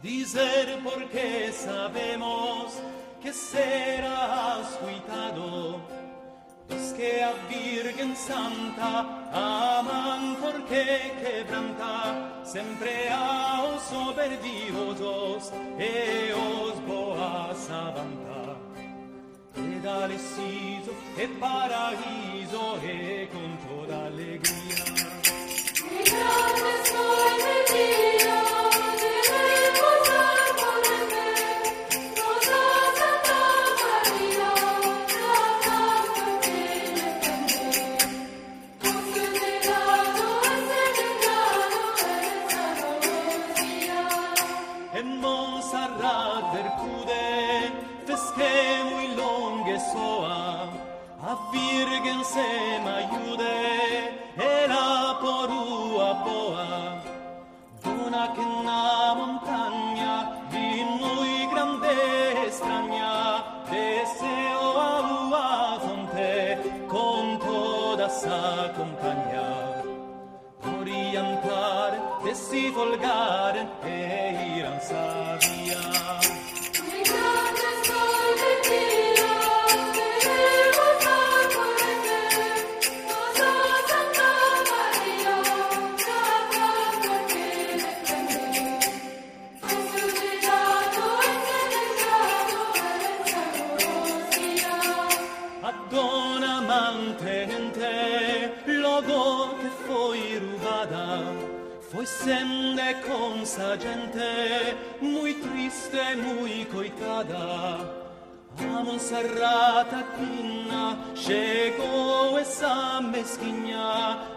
Dizer 0.00 0.78
porque 0.84 1.52
sabemos 1.52 2.80
serás 3.30 4.66
cuidado 4.82 5.80
los 6.68 6.92
que 6.94 7.22
a 7.22 7.32
Virgen 7.48 8.16
Santa 8.16 9.06
aman 9.32 10.36
porque 10.40 11.12
quebranta 11.22 12.42
siempre 12.42 13.08
a 13.10 13.62
os 13.74 13.82
soberbiosos 13.82 15.52
e 15.78 16.32
os 16.32 16.80
boas 16.80 17.70
avanta. 17.70 18.56
Dale 19.82 20.16
siso 20.16 20.94
e 21.18 21.26
paraíso 21.40 22.78
e 22.84 23.28
con 23.32 23.50
toda 23.66 24.06
alegría. 24.06 24.84
E 25.90 26.02
grande 26.08 26.70
soy 26.88 28.41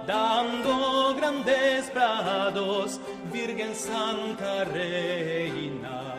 dando 0.05 1.15
grandes 1.15 1.91
brados, 1.93 2.99
Virgen 3.31 3.75
Santa 3.75 4.63
Reina. 4.65 6.15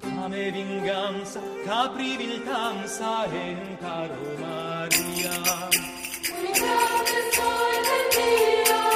Dame 0.00 0.50
vinganza, 0.50 1.40
capri 1.64 2.16
viltanza, 2.16 3.26
en 3.32 3.76
caro 3.76 4.14
Maria. 4.40 5.70
E 8.18 8.95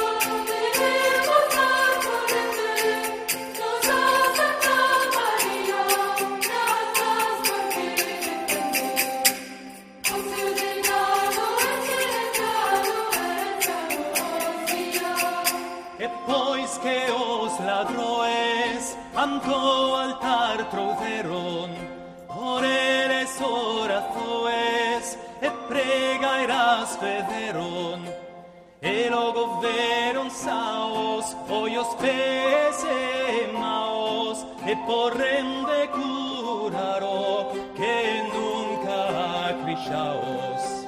logo 29.11 29.61
veron 29.61 30.31
saos 30.31 31.37
hoyos 31.49 31.89
pés 31.97 32.85
e 32.85 33.53
maos 33.53 34.47
e 34.67 34.77
por 34.87 35.17
rende 35.17 35.89
curaro 35.89 37.51
que 37.75 38.23
nunca 38.33 39.55
crichaos 39.65 40.81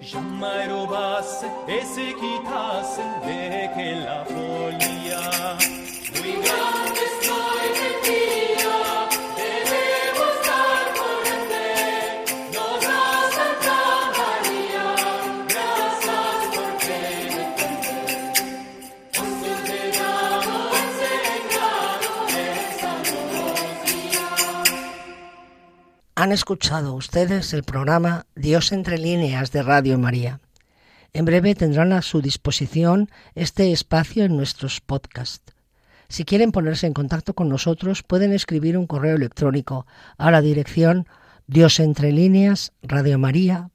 Jamais 0.00 0.70
robasse 0.70 1.44
e 1.66 1.84
se 1.84 2.14
quitasse 2.14 3.02
de 3.26 3.68
que 3.74 3.94
la 3.96 4.24
folía. 4.24 5.58
Muy 6.16 6.97
Han 26.18 26.32
escuchado 26.32 26.94
ustedes 26.94 27.52
el 27.52 27.62
programa 27.62 28.26
Dios 28.34 28.72
entre 28.72 28.98
líneas 28.98 29.52
de 29.52 29.62
Radio 29.62 29.96
María. 30.00 30.40
En 31.12 31.24
breve 31.24 31.54
tendrán 31.54 31.92
a 31.92 32.02
su 32.02 32.20
disposición 32.20 33.08
este 33.36 33.70
espacio 33.70 34.24
en 34.24 34.36
nuestros 34.36 34.80
podcasts. 34.80 35.54
Si 36.08 36.24
quieren 36.24 36.50
ponerse 36.50 36.88
en 36.88 36.92
contacto 36.92 37.34
con 37.34 37.48
nosotros, 37.48 38.02
pueden 38.02 38.32
escribir 38.32 38.76
un 38.76 38.88
correo 38.88 39.14
electrónico 39.14 39.86
a 40.16 40.32
la 40.32 40.40
dirección 40.40 41.06
diosentrelíneas 41.46 42.72
radiomaria.es. 42.82 43.70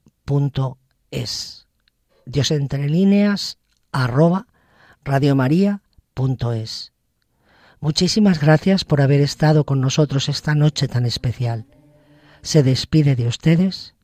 Diosentrelíneas 2.25 3.57
arroba. 3.93 4.47
Muchísimas 7.79 8.41
gracias 8.41 8.83
por 8.83 8.99
haber 8.99 9.21
estado 9.21 9.63
con 9.63 9.79
nosotros 9.79 10.27
esta 10.27 10.55
noche 10.55 10.89
tan 10.89 11.05
especial. 11.05 11.67
Se 12.43 12.61
despide 12.61 13.15
de 13.15 13.27
ustedes 13.27 13.95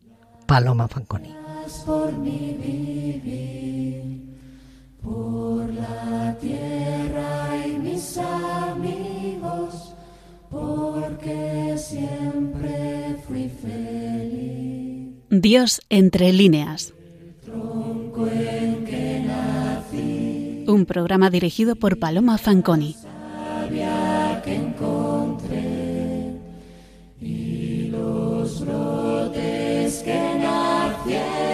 Paloma 0.48 0.88
Fanconi. 0.88 1.36
por 1.86 2.12
mi 2.18 2.56
vivir, 2.58 4.24
por 5.04 5.72
la 5.72 6.36
tierra 6.42 7.68
y 7.68 7.78
mis 7.78 8.18
amigos, 8.18 9.94
porque 10.50 11.76
siempre 11.78 13.18
fui 13.28 13.50
feliz. 13.50 15.14
Dios 15.30 15.82
entre 15.90 16.34
líneas. 16.34 16.94
Tronco 17.46 18.26
en 18.28 18.86
que 18.86 19.24
nací, 19.28 20.66
Un 20.68 20.86
programa 20.86 21.30
dirigido 21.30 21.76
por 21.76 22.00
Paloma 22.00 22.38
Fanconi. 22.40 22.94
sabía 22.94 23.99
que 30.04 30.14
nacieron. 30.14 31.49